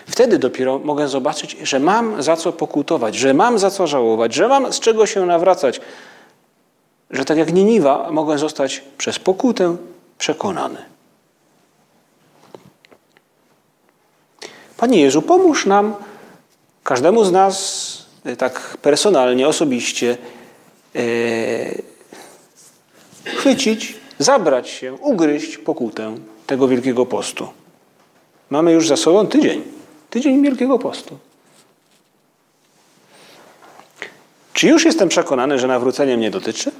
Wtedy 0.06 0.38
dopiero 0.38 0.78
mogę 0.78 1.08
zobaczyć, 1.08 1.56
że 1.62 1.80
mam 1.80 2.22
za 2.22 2.36
co 2.36 2.52
pokutować, 2.52 3.14
że 3.14 3.34
mam 3.34 3.58
za 3.58 3.70
co 3.70 3.86
żałować, 3.86 4.34
że 4.34 4.48
mam 4.48 4.72
z 4.72 4.80
czego 4.80 5.06
się 5.06 5.26
nawracać, 5.26 5.80
że 7.10 7.24
tak 7.24 7.38
jak 7.38 7.52
Niniwa 7.52 8.10
mogę 8.10 8.38
zostać 8.38 8.82
przez 8.98 9.18
pokutę 9.18 9.76
przekonany. 10.18 10.84
Panie 14.76 15.00
Jezu, 15.00 15.22
pomóż 15.22 15.66
nam, 15.66 15.94
każdemu 16.84 17.24
z 17.24 17.32
nas, 17.32 18.06
e, 18.24 18.36
tak 18.36 18.76
personalnie, 18.82 19.48
osobiście, 19.48 20.16
yy, 20.94 21.82
chwycić, 23.24 23.96
zabrać 24.18 24.68
się, 24.68 24.94
ugryźć 24.94 25.58
pokutę 25.58 26.14
tego 26.46 26.68
Wielkiego 26.68 27.06
Postu. 27.06 27.63
Mamy 28.50 28.72
już 28.72 28.88
za 28.88 28.96
sobą 28.96 29.26
tydzień. 29.26 29.64
Tydzień 30.10 30.42
Wielkiego 30.42 30.78
Postu. 30.78 31.18
Czy 34.52 34.68
już 34.68 34.84
jestem 34.84 35.08
przekonany, 35.08 35.58
że 35.58 35.66
nawrócenie 35.66 36.16
mnie 36.16 36.30
dotyczy? 36.30 36.72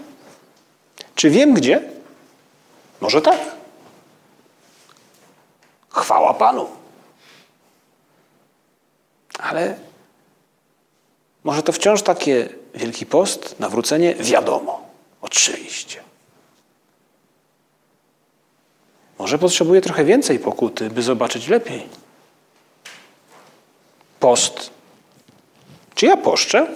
Czy 1.14 1.30
wiem 1.30 1.54
gdzie? 1.54 1.82
Może 3.00 3.22
tak. 3.22 3.40
Chwała 5.90 6.34
Panu. 6.34 6.66
Ale 9.38 9.76
może 11.44 11.62
to 11.62 11.72
wciąż 11.72 12.02
takie 12.02 12.48
Wielki 12.74 13.06
Post, 13.06 13.60
nawrócenie? 13.60 14.14
Wiadomo, 14.14 14.82
oczywiście. 15.20 16.03
Może 19.24 19.38
potrzebuję 19.38 19.80
trochę 19.80 20.04
więcej 20.04 20.38
pokuty, 20.38 20.90
by 20.90 21.02
zobaczyć 21.02 21.48
lepiej. 21.48 21.82
Post. 24.20 24.70
Czy 25.94 26.06
ja 26.06 26.16
poszczę? 26.16 26.66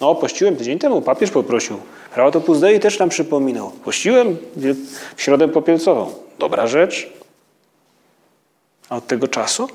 No, 0.00 0.14
pościłem 0.14 0.56
tydzień 0.56 0.78
temu, 0.78 1.02
papież 1.02 1.30
poprosił. 1.30 1.78
Prawo 2.14 2.40
to 2.40 2.54
Dei 2.54 2.80
też 2.80 2.98
nam 2.98 3.08
przypominał. 3.08 3.70
Pościłem 3.70 4.36
w 5.16 5.22
środę 5.22 5.48
popielcową. 5.48 6.14
Dobra 6.38 6.66
rzecz. 6.66 7.12
A 8.88 8.96
od 8.96 9.06
tego 9.06 9.28
czasu? 9.28 9.68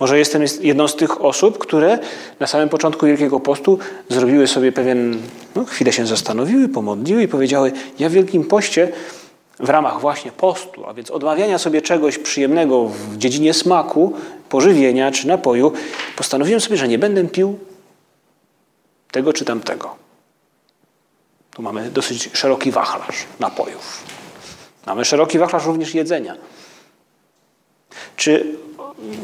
Może 0.00 0.18
jestem 0.18 0.42
jedną 0.60 0.88
z 0.88 0.96
tych 0.96 1.24
osób, 1.24 1.58
które 1.58 1.98
na 2.40 2.46
samym 2.46 2.68
początku 2.68 3.06
Wielkiego 3.06 3.40
Postu 3.40 3.78
zrobiły 4.08 4.46
sobie 4.46 4.72
pewien, 4.72 5.22
no, 5.54 5.64
chwilę 5.64 5.92
się 5.92 6.06
zastanowiły, 6.06 6.68
pomodliły 6.68 7.22
i 7.22 7.28
powiedziały: 7.28 7.72
Ja 7.98 8.08
w 8.08 8.12
Wielkim 8.12 8.44
Poście 8.44 8.92
w 9.60 9.68
ramach 9.68 10.00
właśnie 10.00 10.32
postu, 10.32 10.86
a 10.86 10.94
więc 10.94 11.10
odmawiania 11.10 11.58
sobie 11.58 11.82
czegoś 11.82 12.18
przyjemnego 12.18 12.84
w 12.84 13.16
dziedzinie 13.16 13.54
smaku, 13.54 14.12
pożywienia 14.48 15.10
czy 15.10 15.26
napoju, 15.26 15.72
postanowiłem 16.16 16.60
sobie, 16.60 16.76
że 16.76 16.88
nie 16.88 16.98
będę 16.98 17.24
pił 17.24 17.58
tego 19.10 19.32
czy 19.32 19.44
tamtego. 19.44 19.96
Tu 21.50 21.62
mamy 21.62 21.90
dosyć 21.90 22.30
szeroki 22.32 22.70
wachlarz 22.70 23.24
napojów. 23.40 24.04
Mamy 24.86 25.04
szeroki 25.04 25.38
wachlarz 25.38 25.66
również 25.66 25.94
jedzenia. 25.94 26.36
Czy 28.16 28.56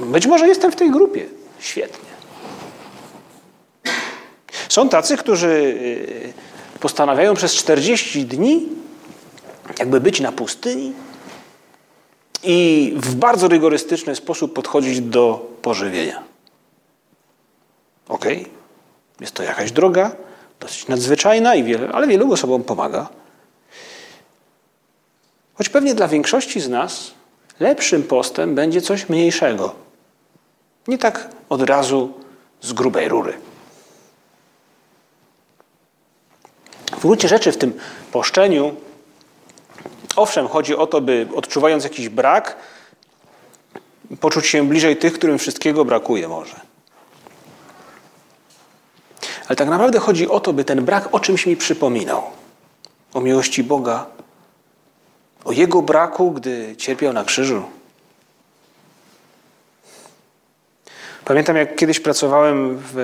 być 0.07 0.27
może 0.27 0.49
jestem 0.49 0.73
w 0.73 0.77
tej 0.77 0.91
grupie? 0.91 1.27
Świetnie. 1.59 2.15
Są 4.69 4.89
tacy, 4.89 5.17
którzy 5.17 5.49
y, 5.49 6.33
postanawiają 6.81 7.35
przez 7.35 7.55
40 7.55 8.25
dni 8.25 8.69
jakby 9.79 10.01
być 10.01 10.21
na 10.21 10.33
pustyni 10.33 10.93
i 12.43 12.93
w 12.97 13.15
bardzo 13.15 13.49
rygorystyczny 13.49 14.17
sposób 14.17 14.53
podchodzić 14.53 15.01
do 15.01 15.51
pożywienia. 15.63 16.23
Ok, 18.09 18.25
jest 19.21 19.35
to 19.35 19.43
jakaś 19.43 19.73
droga, 19.73 20.17
dosyć 20.61 20.89
nadzwyczajna, 20.89 21.55
i 21.55 21.65
wiele, 21.65 21.89
ale 21.93 22.07
wielu 22.07 22.33
osobom 22.33 22.65
pomaga. 22.65 23.09
Choć 25.55 25.69
pewnie 25.69 25.95
dla 25.95 26.09
większości 26.09 26.61
z 26.61 26.69
nas 26.69 27.11
lepszym 27.61 28.03
postem 28.03 28.55
będzie 28.55 28.81
coś 28.81 29.09
mniejszego. 29.09 29.75
Nie 30.89 30.99
tak 30.99 31.29
od 31.49 31.63
razu 31.63 32.13
z 32.61 32.73
grubej 32.73 33.09
rury. 33.09 33.33
W 36.93 37.01
gruncie 37.01 37.29
rzeczy 37.29 37.53
w 37.53 37.59
tym 37.59 37.73
poszczeniu 38.13 38.77
Owszem, 40.17 40.49
chodzi 40.49 40.77
o 40.77 40.87
to, 40.87 41.01
by 41.01 41.29
odczuwając 41.35 41.85
jakiś 41.85 42.09
brak, 42.09 42.57
poczuć 44.21 44.47
się 44.47 44.69
bliżej 44.69 44.97
tych, 44.97 45.13
którym 45.13 45.39
wszystkiego 45.39 45.85
brakuje 45.85 46.29
może. 46.29 46.61
Ale 49.49 49.57
tak 49.57 49.69
naprawdę 49.69 49.99
chodzi 49.99 50.29
o 50.29 50.41
to, 50.41 50.53
by 50.53 50.65
ten 50.65 50.85
brak 50.85 51.15
o 51.15 51.21
czymś 51.21 51.47
mi 51.47 51.57
przypominał. 51.57 52.23
O 53.15 53.21
miłości 53.21 53.65
Boga, 53.65 54.07
o 55.45 55.53
Jego 55.53 55.83
braku, 55.83 56.31
gdy 56.31 56.77
cierpiał 56.77 57.13
na 57.13 57.25
krzyżu. 57.25 57.63
Pamiętam, 61.25 61.57
jak 61.57 61.77
kiedyś 61.77 62.01
pracowałem 62.01 62.79
w, 62.79 62.95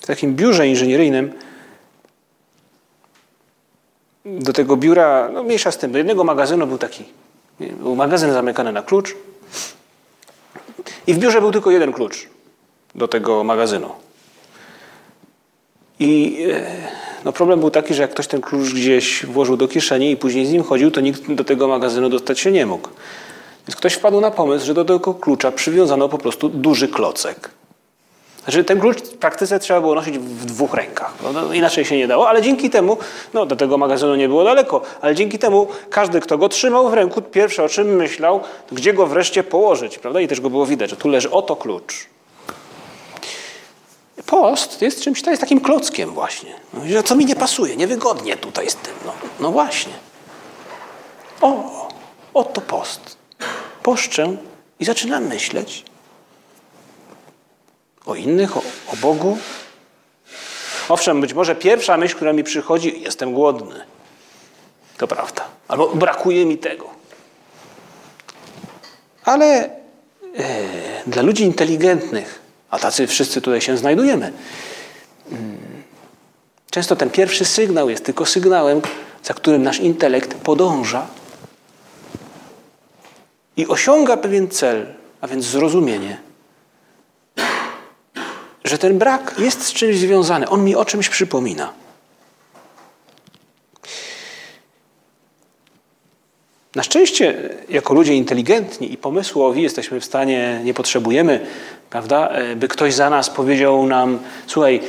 w 0.00 0.06
takim 0.06 0.34
biurze 0.34 0.68
inżynieryjnym, 0.68 1.32
do 4.24 4.52
tego 4.52 4.76
biura, 4.76 5.28
no 5.32 5.42
mniejsza 5.42 5.72
z 5.72 5.78
tym, 5.78 5.92
do 5.92 5.98
jednego 5.98 6.24
magazynu 6.24 6.66
był 6.66 6.78
taki, 6.78 7.04
był 7.60 7.96
magazyn 7.96 8.32
zamykany 8.32 8.72
na 8.72 8.82
klucz 8.82 9.16
i 11.06 11.14
w 11.14 11.18
biurze 11.18 11.40
był 11.40 11.52
tylko 11.52 11.70
jeden 11.70 11.92
klucz 11.92 12.28
do 12.94 13.08
tego 13.08 13.44
magazynu. 13.44 13.90
I 15.98 16.38
e, 16.52 17.07
no 17.24 17.32
problem 17.32 17.60
był 17.60 17.70
taki, 17.70 17.94
że 17.94 18.02
jak 18.02 18.10
ktoś 18.10 18.26
ten 18.26 18.40
klucz 18.40 18.68
gdzieś 18.68 19.26
włożył 19.26 19.56
do 19.56 19.68
kieszeni 19.68 20.10
i 20.10 20.16
później 20.16 20.46
z 20.46 20.52
nim 20.52 20.62
chodził, 20.62 20.90
to 20.90 21.00
nikt 21.00 21.32
do 21.32 21.44
tego 21.44 21.68
magazynu 21.68 22.08
dostać 22.08 22.40
się 22.40 22.50
nie 22.52 22.66
mógł. 22.66 22.88
Więc 23.68 23.76
ktoś 23.76 23.94
wpadł 23.94 24.20
na 24.20 24.30
pomysł, 24.30 24.66
że 24.66 24.74
do 24.74 24.84
tego 24.84 25.14
klucza 25.14 25.52
przywiązano 25.52 26.08
po 26.08 26.18
prostu 26.18 26.48
duży 26.48 26.88
klocek. 26.88 27.50
Znaczy 28.48 28.64
ten 28.64 28.80
klucz 28.80 28.98
w 28.98 29.16
praktyce 29.16 29.58
trzeba 29.58 29.80
było 29.80 29.94
nosić 29.94 30.18
w 30.18 30.44
dwóch 30.44 30.74
rękach. 30.74 31.14
No, 31.34 31.52
inaczej 31.54 31.84
się 31.84 31.96
nie 31.96 32.08
dało, 32.08 32.28
ale 32.28 32.42
dzięki 32.42 32.70
temu, 32.70 32.96
no 33.34 33.46
do 33.46 33.56
tego 33.56 33.78
magazynu 33.78 34.16
nie 34.16 34.28
było 34.28 34.44
daleko, 34.44 34.82
ale 35.00 35.14
dzięki 35.14 35.38
temu 35.38 35.68
każdy, 35.90 36.20
kto 36.20 36.38
go 36.38 36.48
trzymał 36.48 36.90
w 36.90 36.94
ręku, 36.94 37.22
pierwsze 37.22 37.64
o 37.64 37.68
czym 37.68 37.96
myślał, 37.96 38.40
gdzie 38.72 38.92
go 38.94 39.06
wreszcie 39.06 39.44
położyć, 39.44 39.98
prawda? 39.98 40.20
I 40.20 40.28
też 40.28 40.40
go 40.40 40.50
było 40.50 40.66
widać, 40.66 40.90
że 40.90 40.96
tu 40.96 41.08
leży 41.08 41.30
oto 41.30 41.56
klucz. 41.56 42.06
Post 44.28 44.82
jest 44.82 45.00
czymś, 45.00 45.22
to 45.22 45.30
jest 45.30 45.40
takim 45.40 45.60
klockiem 45.60 46.10
właśnie. 46.10 46.54
No, 46.72 47.02
co 47.02 47.14
mi 47.14 47.24
nie 47.24 47.36
pasuje, 47.36 47.76
niewygodnie 47.76 48.36
tutaj 48.36 48.70
z 48.70 48.74
tym. 48.76 48.94
No, 49.06 49.12
no 49.40 49.52
właśnie. 49.52 49.92
O, 51.40 51.88
oto 52.34 52.60
post. 52.60 53.16
Poszczę 53.82 54.36
i 54.80 54.84
zaczynam 54.84 55.24
myśleć, 55.24 55.84
o 58.06 58.14
innych, 58.14 58.56
o, 58.56 58.62
o 58.92 58.96
Bogu. 58.96 59.38
Owszem, 60.88 61.20
być 61.20 61.34
może 61.34 61.54
pierwsza 61.54 61.96
myśl, 61.96 62.16
która 62.16 62.32
mi 62.32 62.44
przychodzi, 62.44 63.00
jestem 63.00 63.34
głodny. 63.34 63.84
To 64.96 65.06
prawda. 65.06 65.44
Albo 65.68 65.88
brakuje 65.88 66.46
mi 66.46 66.58
tego. 66.58 66.90
Ale 69.24 69.46
e, 69.54 69.70
dla 71.06 71.22
ludzi 71.22 71.44
inteligentnych, 71.44 72.47
a 72.70 72.78
tacy 72.78 73.06
wszyscy 73.06 73.40
tutaj 73.40 73.60
się 73.60 73.76
znajdujemy, 73.76 74.32
mm, 75.32 75.58
często 76.70 76.96
ten 76.96 77.10
pierwszy 77.10 77.44
sygnał 77.44 77.90
jest 77.90 78.04
tylko 78.04 78.26
sygnałem, 78.26 78.82
za 79.24 79.34
którym 79.34 79.62
nasz 79.62 79.78
intelekt 79.78 80.34
podąża 80.34 81.06
i 83.56 83.66
osiąga 83.66 84.16
pewien 84.16 84.48
cel, 84.48 84.86
a 85.20 85.28
więc 85.28 85.44
zrozumienie 85.44 86.28
że 88.68 88.78
ten 88.78 88.98
brak 88.98 89.34
jest 89.38 89.62
z 89.62 89.72
czymś 89.72 89.96
związany. 89.96 90.48
On 90.48 90.64
mi 90.64 90.76
o 90.76 90.84
czymś 90.84 91.08
przypomina. 91.08 91.72
Na 96.74 96.82
szczęście, 96.82 97.50
jako 97.68 97.94
ludzie 97.94 98.14
inteligentni 98.14 98.92
i 98.92 98.96
pomysłowi, 98.96 99.62
jesteśmy 99.62 100.00
w 100.00 100.04
stanie, 100.04 100.60
nie 100.64 100.74
potrzebujemy, 100.74 101.46
prawda, 101.90 102.32
by 102.56 102.68
ktoś 102.68 102.94
za 102.94 103.10
nas 103.10 103.30
powiedział 103.30 103.86
nam: 103.86 104.18
Słuchaj, 104.46 104.80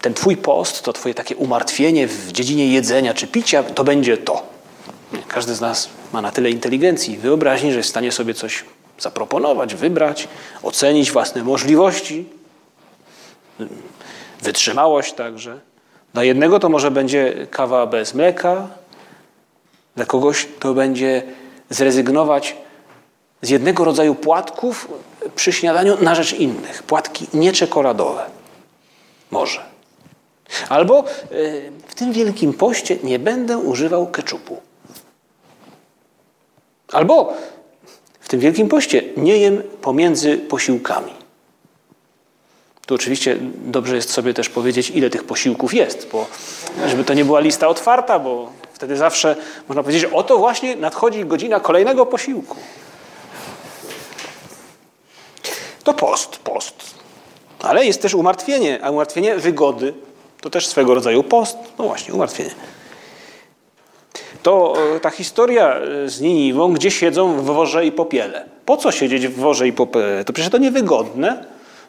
ten 0.00 0.14
Twój 0.14 0.36
post, 0.36 0.82
to 0.82 0.92
Twoje 0.92 1.14
takie 1.14 1.36
umartwienie 1.36 2.06
w 2.08 2.32
dziedzinie 2.32 2.72
jedzenia 2.72 3.14
czy 3.14 3.26
picia, 3.26 3.62
to 3.62 3.84
będzie 3.84 4.16
to. 4.16 4.42
Każdy 5.28 5.54
z 5.54 5.60
nas 5.60 5.88
ma 6.12 6.22
na 6.22 6.30
tyle 6.30 6.50
inteligencji 6.50 7.14
i 7.14 7.18
wyobraźni, 7.18 7.70
że 7.70 7.76
jest 7.76 7.88
w 7.88 7.90
stanie 7.90 8.12
sobie 8.12 8.34
coś 8.34 8.64
zaproponować, 8.98 9.74
wybrać, 9.74 10.28
ocenić 10.62 11.12
własne 11.12 11.44
możliwości, 11.44 12.24
wytrzymałość 14.42 15.12
także. 15.12 15.60
Dla 16.14 16.24
jednego 16.24 16.58
to 16.58 16.68
może 16.68 16.90
będzie 16.90 17.46
kawa 17.50 17.86
bez 17.86 18.14
mleka, 18.14 18.68
dla 19.96 20.04
kogoś 20.04 20.48
to 20.60 20.74
będzie 20.74 21.22
zrezygnować 21.70 22.56
z 23.42 23.50
jednego 23.50 23.84
rodzaju 23.84 24.14
płatków 24.14 24.88
przy 25.34 25.52
śniadaniu 25.52 25.96
na 26.00 26.14
rzecz 26.14 26.32
innych. 26.32 26.82
Płatki 26.82 27.26
nieczekoladowe. 27.34 28.26
Może. 29.30 29.64
Albo 30.68 30.98
e, 30.98 31.04
w 31.86 31.94
tym 31.94 32.12
wielkim 32.12 32.52
poście 32.52 32.96
nie 33.02 33.18
będę 33.18 33.58
używał 33.58 34.06
keczupu. 34.06 34.60
Albo 36.92 37.32
w 38.20 38.28
tym 38.28 38.40
wielkim 38.40 38.68
poście 38.68 39.02
nie 39.16 39.36
jem 39.36 39.62
pomiędzy 39.80 40.38
posiłkami. 40.38 41.12
Tu 42.86 42.94
oczywiście 42.94 43.36
dobrze 43.64 43.96
jest 43.96 44.10
sobie 44.10 44.34
też 44.34 44.48
powiedzieć, 44.48 44.90
ile 44.90 45.10
tych 45.10 45.24
posiłków 45.24 45.74
jest, 45.74 46.08
bo 46.12 46.26
żeby 46.86 47.04
to 47.04 47.14
nie 47.14 47.24
była 47.24 47.40
lista 47.40 47.68
otwarta, 47.68 48.18
bo 48.18 48.52
wtedy 48.72 48.96
zawsze 48.96 49.36
można 49.68 49.82
powiedzieć, 49.82 50.10
oto 50.12 50.38
właśnie 50.38 50.76
nadchodzi 50.76 51.24
godzina 51.24 51.60
kolejnego 51.60 52.06
posiłku. 52.06 52.56
To 55.84 55.94
post, 55.94 56.36
post. 56.36 56.94
Ale 57.60 57.84
jest 57.86 58.02
też 58.02 58.14
umartwienie, 58.14 58.78
a 58.82 58.90
umartwienie 58.90 59.36
wygody 59.36 59.94
to 60.40 60.50
też 60.50 60.66
swego 60.66 60.94
rodzaju 60.94 61.22
post. 61.22 61.58
No 61.78 61.84
właśnie, 61.84 62.14
umartwienie. 62.14 62.50
To 64.42 64.74
e, 64.96 65.00
ta 65.00 65.10
historia 65.10 65.74
e, 65.76 66.08
z 66.08 66.20
Niniwą, 66.20 66.72
gdzie 66.72 66.90
siedzą 66.90 67.36
w 67.36 67.44
worze 67.44 67.86
i 67.86 67.92
popiele. 67.92 68.44
Po 68.64 68.76
co 68.76 68.92
siedzieć 68.92 69.28
w 69.28 69.34
worze 69.34 69.68
i 69.68 69.72
popiele? 69.72 70.24
To 70.24 70.32
przecież 70.32 70.52
to 70.52 70.58
niewygodne, 70.58 71.44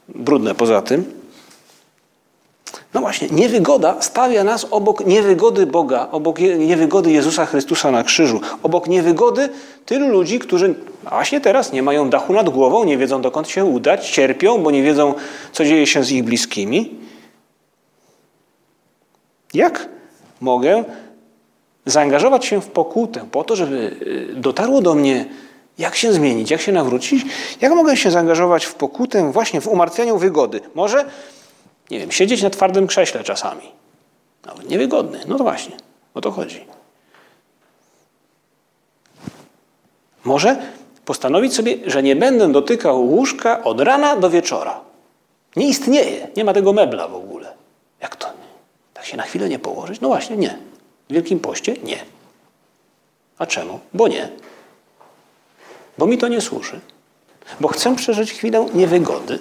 brudne 0.10 0.56
poza 0.56 0.82
tym. 0.82 1.23
No 2.94 3.02
właśnie, 3.02 3.28
niewygoda 3.32 4.02
stawia 4.02 4.44
nas 4.44 4.68
obok 4.72 5.06
niewygody 5.06 5.66
Boga, 5.66 6.08
obok 6.12 6.40
niewygody 6.40 7.12
Jezusa 7.12 7.46
Chrystusa 7.46 7.92
na 7.92 8.04
krzyżu, 8.04 8.42
obok 8.64 8.88
niewygody 8.88 9.50
tylu 9.86 10.08
ludzi, 10.08 10.40
którzy 10.40 10.76
właśnie 11.10 11.42
teraz 11.42 11.72
nie 11.72 11.84
mają 11.84 12.10
dachu 12.10 12.34
nad 12.34 12.50
głową, 12.50 12.84
nie 12.84 12.98
wiedzą 12.98 13.22
dokąd 13.22 13.50
się 13.50 13.66
udać, 13.66 14.10
cierpią, 14.10 14.64
bo 14.64 14.72
nie 14.72 14.84
wiedzą, 14.84 15.14
co 15.52 15.66
dzieje 15.66 15.88
się 15.88 16.04
z 16.04 16.12
ich 16.12 16.24
bliskimi. 16.24 16.96
Jak 19.54 19.90
mogę 20.42 20.84
zaangażować 21.86 22.46
się 22.46 22.62
w 22.62 22.68
pokutę 22.68 23.26
po 23.32 23.44
to, 23.44 23.56
żeby 23.56 23.76
y, 24.36 24.36
dotarło 24.36 24.82
do 24.82 24.96
mnie, 24.96 25.26
jak 25.78 25.96
się 25.96 26.14
zmienić, 26.14 26.52
jak 26.52 26.62
się 26.62 26.72
nawrócić? 26.72 27.26
Jak 27.62 27.74
mogę 27.74 27.98
się 27.98 28.12
zaangażować 28.12 28.66
w 28.66 28.76
pokutę 28.76 29.32
właśnie 29.32 29.62
w 29.62 29.68
umartwianiu 29.68 30.18
wygody? 30.18 30.62
Może 30.76 31.06
nie 31.94 32.00
wiem, 32.00 32.12
siedzieć 32.12 32.42
na 32.42 32.50
twardym 32.50 32.88
krześle 32.88 33.24
czasami. 33.24 33.72
Nawet 34.46 34.70
niewygodny. 34.70 35.20
No 35.28 35.38
to 35.38 35.44
właśnie, 35.44 35.78
o 36.14 36.22
to 36.22 36.32
chodzi. 36.32 36.66
Może 40.24 40.62
postanowić 41.06 41.56
sobie, 41.56 41.78
że 41.86 42.04
nie 42.04 42.16
będę 42.16 42.52
dotykał 42.52 43.06
łóżka 43.06 43.64
od 43.64 43.82
rana 43.82 44.16
do 44.16 44.30
wieczora. 44.30 44.80
Nie 45.56 45.68
istnieje, 45.68 46.28
nie 46.38 46.44
ma 46.44 46.54
tego 46.54 46.74
mebla 46.74 47.08
w 47.08 47.16
ogóle. 47.16 47.54
Jak 48.02 48.16
to? 48.16 48.28
Tak 48.94 49.06
się 49.06 49.18
na 49.18 49.24
chwilę 49.24 49.50
nie 49.50 49.60
położyć? 49.60 50.02
No 50.02 50.08
właśnie, 50.08 50.38
nie. 50.38 50.58
W 51.10 51.14
Wielkim 51.14 51.40
Poście? 51.40 51.76
Nie. 51.84 51.98
A 53.38 53.46
czemu? 53.46 53.80
Bo 53.94 54.08
nie. 54.08 54.30
Bo 55.98 56.06
mi 56.06 56.18
to 56.18 56.28
nie 56.28 56.42
służy. 56.42 56.80
Bo 57.60 57.68
chcę 57.68 57.96
przeżyć 57.96 58.32
chwilę 58.32 58.66
niewygody, 58.74 59.40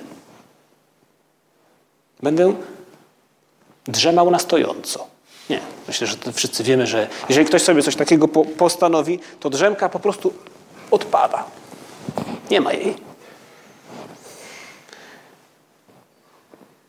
Będę 2.23 2.55
drzemał 3.85 4.31
na 4.31 4.39
stojąco. 4.39 5.07
Nie. 5.51 5.61
Myślę, 5.89 6.07
że 6.07 6.17
wszyscy 6.33 6.65
wiemy, 6.65 6.87
że 6.87 7.09
jeżeli 7.29 7.47
ktoś 7.47 7.63
sobie 7.63 7.83
coś 7.83 7.97
takiego 7.97 8.29
postanowi, 8.29 9.19
to 9.41 9.51
drzemka 9.51 9.89
po 9.89 9.99
prostu 9.99 10.33
odpada. 10.91 11.45
Nie 12.51 12.61
ma 12.61 12.73
jej. 12.73 12.95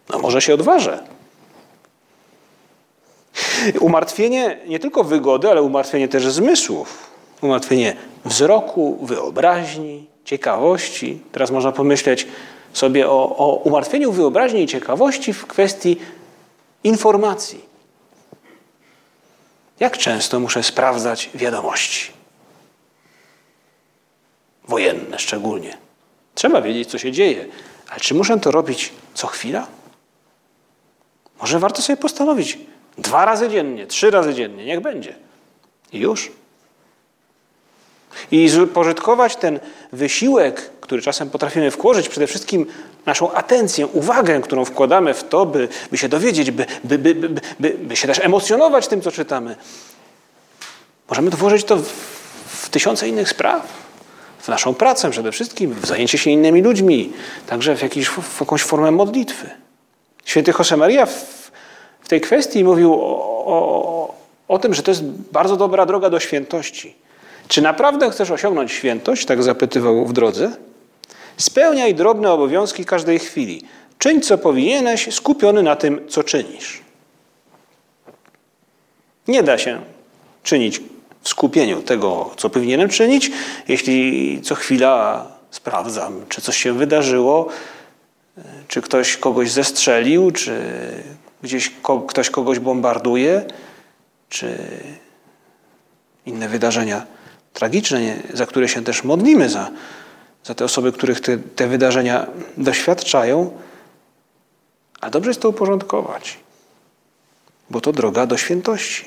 No 0.10 0.20
może 0.20 0.42
się 0.42 0.54
odważę. 0.54 1.04
Umartwienie 3.80 4.58
nie 4.68 4.80
tylko 4.80 5.04
wygody, 5.04 5.50
ale 5.50 5.62
umartwienie 5.62 6.08
też 6.08 6.28
zmysłów. 6.28 7.10
Umartwienie 7.42 7.96
wzroku, 8.26 9.00
wyobraźni, 9.02 10.08
ciekawości. 10.26 11.22
Teraz 11.32 11.52
można 11.52 11.72
pomyśleć, 11.72 12.28
sobie 12.74 13.10
o, 13.10 13.38
o 13.38 13.56
umartwieniu 13.56 14.12
wyobraźni 14.12 14.64
i 14.64 14.68
ciekawości 14.68 15.34
w 15.34 15.48
kwestii 15.48 15.98
informacji. 16.84 17.66
Jak 19.80 19.98
często 19.98 20.40
muszę 20.40 20.64
sprawdzać 20.64 21.30
wiadomości? 21.36 22.12
Wojenne 24.68 25.20
szczególnie. 25.20 25.78
Trzeba 26.36 26.62
wiedzieć, 26.62 26.90
co 26.90 26.98
się 26.98 27.12
dzieje, 27.12 27.46
ale 27.90 28.00
czy 28.00 28.14
muszę 28.14 28.40
to 28.40 28.52
robić 28.52 28.94
co 29.14 29.28
chwila? 29.28 29.68
Może 31.42 31.60
warto 31.60 31.82
sobie 31.82 31.98
postanowić 31.98 32.58
dwa 32.98 33.26
razy 33.26 33.50
dziennie, 33.50 33.88
trzy 33.88 34.12
razy 34.12 34.34
dziennie, 34.34 34.66
niech 34.66 34.80
będzie. 34.80 35.16
I 35.92 36.00
już. 36.00 36.32
I 38.32 38.50
pożytkować 38.74 39.36
ten 39.36 39.60
wysiłek, 39.92 40.70
który 40.82 41.02
czasem 41.02 41.30
potrafimy 41.30 41.72
wkłożyć, 41.72 42.10
przede 42.10 42.28
wszystkim 42.28 42.66
naszą 43.06 43.34
atencję, 43.34 43.88
uwagę, 43.88 44.42
którą 44.42 44.66
wkładamy 44.66 45.14
w 45.14 45.24
to, 45.24 45.46
by, 45.46 45.68
by 45.92 45.98
się 45.98 46.10
dowiedzieć, 46.10 46.52
by, 46.52 46.66
by, 46.84 46.98
by, 46.98 47.16
by, 47.16 47.42
by, 47.60 47.70
by 47.70 47.96
się 47.96 48.08
też 48.08 48.20
emocjonować 48.20 48.88
tym, 48.88 49.02
co 49.02 49.12
czytamy. 49.12 49.56
Możemy 51.10 51.30
włożyć 51.30 51.64
to 51.64 51.78
w, 51.78 51.88
w 52.48 52.70
tysiące 52.70 53.10
innych 53.10 53.30
spraw. 53.30 53.68
W 54.40 54.48
naszą 54.48 54.74
pracę 54.74 55.10
przede 55.10 55.32
wszystkim, 55.32 55.74
w 55.74 55.86
zajęcie 55.86 56.18
się 56.18 56.32
innymi 56.32 56.62
ludźmi, 56.62 57.14
także 57.48 57.76
w, 57.76 57.82
jakiś, 57.82 58.08
w 58.10 58.40
jakąś 58.40 58.62
formę 58.62 58.92
modlitwy. 58.92 59.50
Święty 60.26 60.54
Josemaria 60.60 61.06
w, 61.06 61.52
w 62.02 62.08
tej 62.08 62.22
kwestii 62.22 62.64
mówił 62.64 62.94
o, 62.94 63.46
o, 63.46 64.16
o 64.48 64.60
tym, 64.60 64.74
że 64.74 64.84
to 64.84 64.92
jest 64.92 65.04
bardzo 65.04 65.58
dobra 65.58 65.86
droga 65.86 66.10
do 66.10 66.20
świętości. 66.20 67.03
Czy 67.48 67.62
naprawdę 67.62 68.12
chcesz 68.12 68.32
osiągnąć 68.32 68.72
świętość? 68.72 69.26
Tak 69.26 69.44
zapytywał 69.44 70.06
w 70.06 70.14
drodze. 70.14 70.52
Spełniaj 71.38 71.96
drobne 71.96 72.32
obowiązki 72.32 72.86
każdej 72.86 73.20
chwili. 73.20 73.62
Czyń, 73.98 74.22
co 74.22 74.38
powinieneś, 74.38 75.14
skupiony 75.16 75.64
na 75.64 75.76
tym, 75.76 76.08
co 76.10 76.24
czynisz. 76.24 76.82
Nie 79.28 79.44
da 79.44 79.58
się 79.58 79.82
czynić 80.44 80.82
w 81.22 81.30
skupieniu 81.30 81.82
tego, 81.82 82.32
co 82.38 82.50
powinienem 82.50 82.90
czynić, 82.90 83.32
jeśli 83.68 84.42
co 84.42 84.56
chwila 84.56 85.26
sprawdzam, 85.52 86.26
czy 86.30 86.42
coś 86.42 86.58
się 86.58 86.74
wydarzyło, 86.74 87.48
czy 88.68 88.82
ktoś 88.82 89.18
kogoś 89.18 89.52
zestrzelił, 89.52 90.32
czy 90.32 90.62
gdzieś 91.44 91.72
ktoś 92.08 92.30
kogoś 92.30 92.60
bombarduje, 92.60 93.46
czy 94.30 94.58
inne 96.26 96.50
wydarzenia 96.50 97.06
tragiczne, 97.54 98.18
za 98.34 98.46
które 98.46 98.68
się 98.68 98.84
też 98.84 99.04
modlimy, 99.04 99.50
za, 99.50 99.72
za 100.44 100.54
te 100.56 100.66
osoby, 100.66 100.92
których 100.92 101.20
te, 101.20 101.38
te 101.38 101.68
wydarzenia 101.68 102.28
doświadczają, 102.58 103.58
a 105.02 105.10
dobrze 105.10 105.30
jest 105.30 105.42
to 105.42 105.50
uporządkować, 105.50 106.40
bo 107.70 107.82
to 107.82 107.92
droga 107.92 108.26
do 108.26 108.38
świętości. 108.38 109.06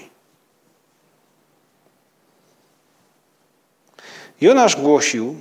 Jonasz 4.41 4.77
głosił 4.77 5.37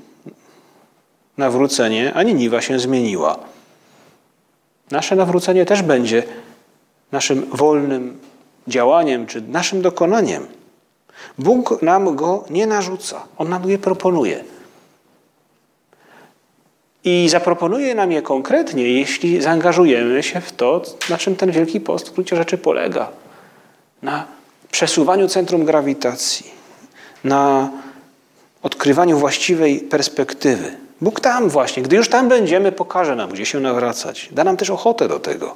nawrócenie, 1.37 2.13
a 2.13 2.23
Niniwa 2.23 2.61
się 2.61 2.79
zmieniła. 2.79 3.39
Nasze 4.91 5.15
nawrócenie 5.15 5.65
też 5.65 5.81
będzie 5.81 6.23
naszym 7.11 7.49
wolnym 7.49 8.19
działaniem 8.67 9.27
czy 9.27 9.41
naszym 9.41 9.81
dokonaniem. 9.81 10.47
Bóg 11.38 11.82
nam 11.82 12.15
go 12.15 12.43
nie 12.49 12.67
narzuca, 12.67 13.23
On 13.38 13.49
nam 13.49 13.69
je 13.69 13.78
proponuje. 13.78 14.43
I 17.04 17.30
zaproponuje 17.30 17.95
nam 17.95 18.12
je 18.12 18.21
konkretnie, 18.21 18.84
jeśli 18.89 19.41
zaangażujemy 19.41 20.23
się 20.23 20.41
w 20.41 20.51
to, 20.51 20.82
na 21.10 21.17
czym 21.17 21.36
ten 21.36 21.51
Wielki 21.51 21.80
Post 21.80 22.10
w 22.10 22.13
gruncie 22.13 22.36
rzeczy 22.36 22.58
polega. 22.58 23.10
Na 24.01 24.25
przesuwaniu 24.71 25.28
centrum 25.28 25.65
grawitacji, 25.65 26.51
na 27.23 27.69
odkrywaniu 28.63 29.17
właściwej 29.17 29.80
perspektywy. 29.80 30.78
Bóg 31.01 31.19
tam 31.19 31.49
właśnie, 31.49 31.84
gdy 31.84 31.95
już 31.95 32.10
tam 32.10 32.30
będziemy, 32.30 32.71
pokaże 32.71 33.15
nam, 33.15 33.30
gdzie 33.30 33.45
się 33.45 33.60
nawracać. 33.60 34.30
Da 34.32 34.43
nam 34.43 34.58
też 34.58 34.69
ochotę 34.69 35.08
do 35.08 35.19
tego. 35.19 35.56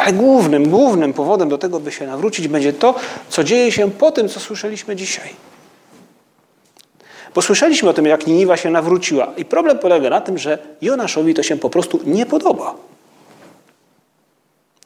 Ale 0.00 0.12
głównym, 0.12 0.70
głównym 0.70 1.12
powodem 1.12 1.48
do 1.48 1.58
tego, 1.58 1.80
by 1.80 1.92
się 1.92 2.06
nawrócić, 2.06 2.48
będzie 2.48 2.72
to, 2.72 2.94
co 3.28 3.44
dzieje 3.44 3.72
się 3.72 3.90
po 3.90 4.12
tym, 4.12 4.28
co 4.28 4.40
słyszeliśmy 4.40 4.96
dzisiaj. 4.96 5.28
Bo 7.34 7.42
słyszeliśmy 7.42 7.88
o 7.88 7.92
tym, 7.92 8.06
jak 8.06 8.26
Niniwa 8.26 8.56
się 8.56 8.70
nawróciła. 8.70 9.32
I 9.36 9.44
problem 9.44 9.78
polega 9.78 10.10
na 10.10 10.20
tym, 10.20 10.38
że 10.38 10.58
Jonaszowi 10.82 11.34
to 11.34 11.42
się 11.42 11.56
po 11.56 11.70
prostu 11.70 12.00
nie 12.04 12.26
podoba. 12.26 12.74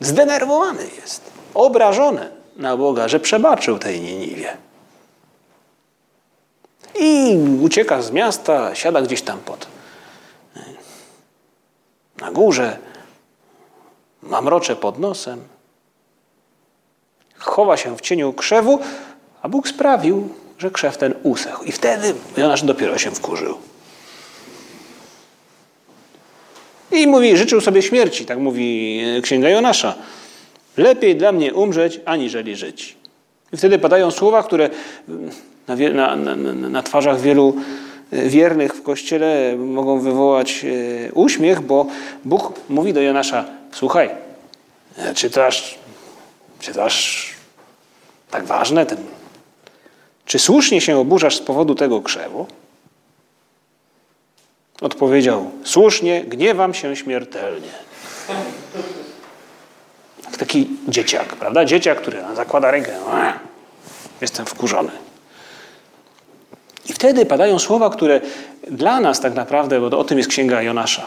Zdenerwowany 0.00 0.82
jest, 1.00 1.20
obrażony 1.54 2.30
na 2.56 2.76
Boga, 2.76 3.08
że 3.08 3.20
przebaczył 3.20 3.78
tej 3.78 4.00
Niniwie. 4.00 4.56
I 7.00 7.38
ucieka 7.62 8.02
z 8.02 8.10
miasta, 8.10 8.74
siada 8.74 9.02
gdzieś 9.02 9.22
tam 9.22 9.38
pod 9.38 9.66
na 12.20 12.30
górze, 12.30 12.78
mamrocze 14.28 14.76
pod 14.76 14.98
nosem, 14.98 15.40
chowa 17.38 17.76
się 17.76 17.96
w 17.96 18.00
cieniu 18.00 18.32
krzewu, 18.32 18.78
a 19.42 19.48
Bóg 19.48 19.68
sprawił, 19.68 20.28
że 20.58 20.70
krzew 20.70 20.98
ten 20.98 21.14
usechł. 21.22 21.64
I 21.64 21.72
wtedy 21.72 22.14
Jonasz 22.36 22.62
dopiero 22.62 22.98
się 22.98 23.10
wkurzył. 23.10 23.58
I 26.92 27.06
mówi, 27.06 27.36
życzył 27.36 27.60
sobie 27.60 27.82
śmierci, 27.82 28.26
tak 28.26 28.38
mówi 28.38 29.00
księga 29.22 29.48
Jonasza. 29.48 29.94
Lepiej 30.76 31.16
dla 31.16 31.32
mnie 31.32 31.54
umrzeć, 31.54 32.00
aniżeli 32.04 32.56
żyć. 32.56 32.96
I 33.52 33.56
wtedy 33.56 33.78
padają 33.78 34.10
słowa, 34.10 34.42
które 34.42 34.70
na, 35.68 35.76
na, 35.76 36.16
na, 36.16 36.68
na 36.68 36.82
twarzach 36.82 37.20
wielu 37.20 37.56
e, 37.56 37.85
wiernych 38.12 38.74
w 38.74 38.82
kościele 38.82 39.56
mogą 39.56 40.00
wywołać 40.00 40.64
e, 41.08 41.12
uśmiech, 41.12 41.60
bo 41.60 41.86
Bóg 42.24 42.60
mówi 42.68 42.92
do 42.92 43.00
Jonasza: 43.00 43.44
Słuchaj, 43.72 44.10
czy 45.14 45.30
to 45.30 45.46
aż, 45.46 45.78
czy 46.60 46.74
to 46.74 46.84
aż 46.84 47.26
tak 48.30 48.44
ważne? 48.44 48.86
Ten, 48.86 48.98
czy 50.24 50.38
słusznie 50.38 50.80
się 50.80 50.98
oburzasz 50.98 51.36
z 51.36 51.40
powodu 51.40 51.74
tego 51.74 52.00
krzewu? 52.00 52.46
Odpowiedział: 54.80 55.50
Słusznie, 55.64 56.24
gniewam 56.24 56.74
się 56.74 56.96
śmiertelnie. 56.96 57.86
Taki 60.38 60.68
dzieciak, 60.88 61.26
prawda? 61.26 61.64
Dzieciak, 61.64 62.00
który 62.00 62.18
zakłada 62.34 62.70
rękę. 62.70 62.92
Jestem 64.20 64.46
wkurzony. 64.46 64.90
I 66.88 66.92
wtedy 66.92 67.26
padają 67.26 67.58
słowa, 67.58 67.90
które 67.90 68.20
dla 68.70 69.00
nas 69.00 69.20
tak 69.20 69.34
naprawdę, 69.34 69.80
bo 69.80 69.98
o 69.98 70.04
tym 70.04 70.18
jest 70.18 70.30
księga 70.30 70.62
Jonasza, 70.62 71.06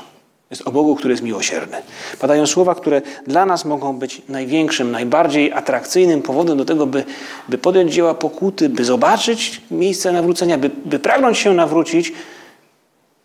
jest 0.50 0.68
o 0.68 0.72
Bogu, 0.72 0.96
który 0.96 1.12
jest 1.14 1.24
miłosierny. 1.24 1.78
Padają 2.20 2.48
słowa, 2.48 2.76
które 2.76 3.02
dla 3.28 3.46
nas 3.46 3.66
mogą 3.66 3.98
być 3.98 4.22
największym, 4.30 4.92
najbardziej 4.92 5.54
atrakcyjnym 5.54 6.22
powodem 6.22 6.58
do 6.58 6.66
tego, 6.66 6.86
by, 6.86 7.04
by 7.50 7.58
podjąć 7.58 7.94
dzieła 7.94 8.14
pokuty, 8.14 8.70
by 8.70 8.86
zobaczyć 8.86 9.62
miejsce 9.72 10.12
nawrócenia, 10.12 10.58
by, 10.58 10.70
by 10.86 11.00
pragnąć 11.00 11.38
się 11.38 11.54
nawrócić, 11.54 12.14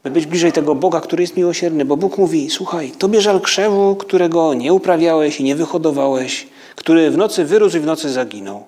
by 0.05 0.11
być 0.11 0.27
bliżej 0.27 0.53
tego 0.53 0.75
Boga, 0.75 1.01
który 1.01 1.23
jest 1.23 1.37
miłosierny. 1.37 1.85
Bo 1.85 1.97
Bóg 1.97 2.19
mówi, 2.19 2.51
słuchaj, 2.51 2.91
tobie 2.91 3.21
żal 3.21 3.41
krzewu, 3.41 3.97
którego 3.97 4.55
nie 4.55 4.73
uprawiałeś 4.73 5.41
i 5.41 5.45
nie 5.45 5.57
wyhodowałeś, 5.57 6.47
który 6.75 7.11
w 7.11 7.17
nocy 7.17 7.45
wyrósł 7.45 7.77
i 7.77 7.81
w 7.81 7.87
nocy 7.87 8.11
zaginął. 8.11 8.65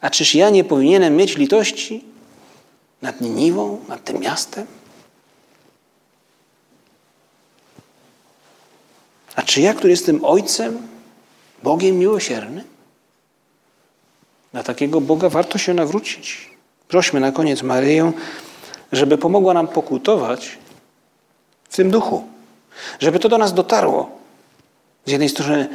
A 0.00 0.10
czyż 0.10 0.34
ja 0.34 0.50
nie 0.50 0.64
powinienem 0.64 1.16
mieć 1.16 1.36
litości 1.36 2.04
nad 3.02 3.20
Niniwą, 3.20 3.80
nad 3.88 4.04
tym 4.04 4.20
miastem? 4.20 4.66
A 9.36 9.42
czy 9.42 9.60
ja, 9.60 9.74
który 9.74 9.90
jestem 9.90 10.24
Ojcem, 10.24 10.88
Bogiem 11.62 11.98
miłosiernym? 11.98 12.64
Na 14.52 14.62
takiego 14.62 15.00
Boga 15.00 15.28
warto 15.28 15.58
się 15.58 15.74
nawrócić. 15.74 16.50
Prośmy 16.88 17.20
na 17.20 17.32
koniec 17.32 17.62
Maryję, 17.62 18.12
żeby 18.92 19.18
pomogła 19.18 19.54
nam 19.54 19.68
pokutować 19.68 20.58
w 21.68 21.76
tym 21.76 21.90
duchu. 21.90 22.24
Żeby 23.00 23.18
to 23.18 23.28
do 23.28 23.38
nas 23.38 23.54
dotarło. 23.54 24.10
Z 25.06 25.10
jednej 25.10 25.28
strony 25.28 25.68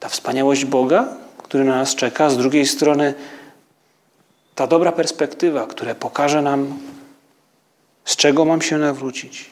ta 0.00 0.08
wspaniałość 0.08 0.64
Boga, 0.64 1.08
który 1.38 1.64
na 1.64 1.76
nas 1.76 1.94
czeka, 1.94 2.30
z 2.30 2.36
drugiej 2.36 2.66
strony 2.66 3.14
ta 4.58 4.66
dobra 4.66 4.92
perspektywa, 4.92 5.66
która 5.66 5.94
pokaże 5.94 6.42
nam, 6.42 6.78
z 8.04 8.16
czego 8.16 8.44
mam 8.44 8.62
się 8.62 8.78
nawrócić. 8.78 9.50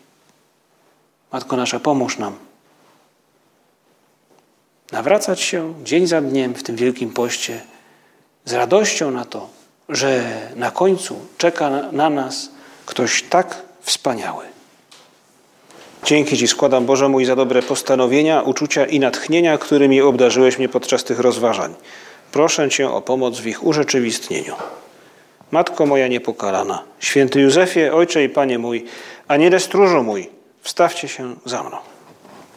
Matko 1.32 1.56
nasza, 1.56 1.80
pomóż 1.80 2.18
nam. 2.18 2.36
Nawracać 4.92 5.40
się 5.40 5.74
dzień 5.84 6.06
za 6.06 6.20
dniem 6.20 6.54
w 6.54 6.62
tym 6.62 6.76
wielkim 6.76 7.10
poście 7.10 7.60
z 8.44 8.52
radością 8.52 9.10
na 9.10 9.24
to, 9.24 9.48
że 9.88 10.24
na 10.56 10.70
końcu 10.70 11.16
czeka 11.38 11.70
na 11.92 12.10
nas 12.10 12.50
ktoś 12.86 13.22
tak 13.22 13.62
wspaniały. 13.80 14.44
Dzięki 16.04 16.38
Ci 16.38 16.48
składam, 16.48 16.86
Boże 16.86 17.08
mój, 17.08 17.24
za 17.24 17.36
dobre 17.36 17.62
postanowienia, 17.62 18.42
uczucia 18.42 18.86
i 18.86 19.00
natchnienia, 19.00 19.58
którymi 19.58 20.00
obdarzyłeś 20.00 20.58
mnie 20.58 20.68
podczas 20.68 21.04
tych 21.04 21.20
rozważań. 21.20 21.74
Proszę 22.32 22.70
Cię 22.70 22.90
o 22.90 23.02
pomoc 23.02 23.38
w 23.38 23.46
ich 23.46 23.64
urzeczywistnieniu. 23.64 24.54
Matko 25.50 25.86
moja 25.86 26.08
niepokalana, 26.08 26.82
święty 26.98 27.40
Józefie, 27.40 27.90
Ojcze 27.92 28.24
i 28.24 28.28
Panie 28.28 28.58
mój, 28.58 28.84
a 29.28 29.36
nie 29.36 29.50
stróżu 29.60 30.02
mój, 30.02 30.30
wstawcie 30.60 31.08
się 31.08 31.34
za 31.44 31.62
mną. 31.62 31.95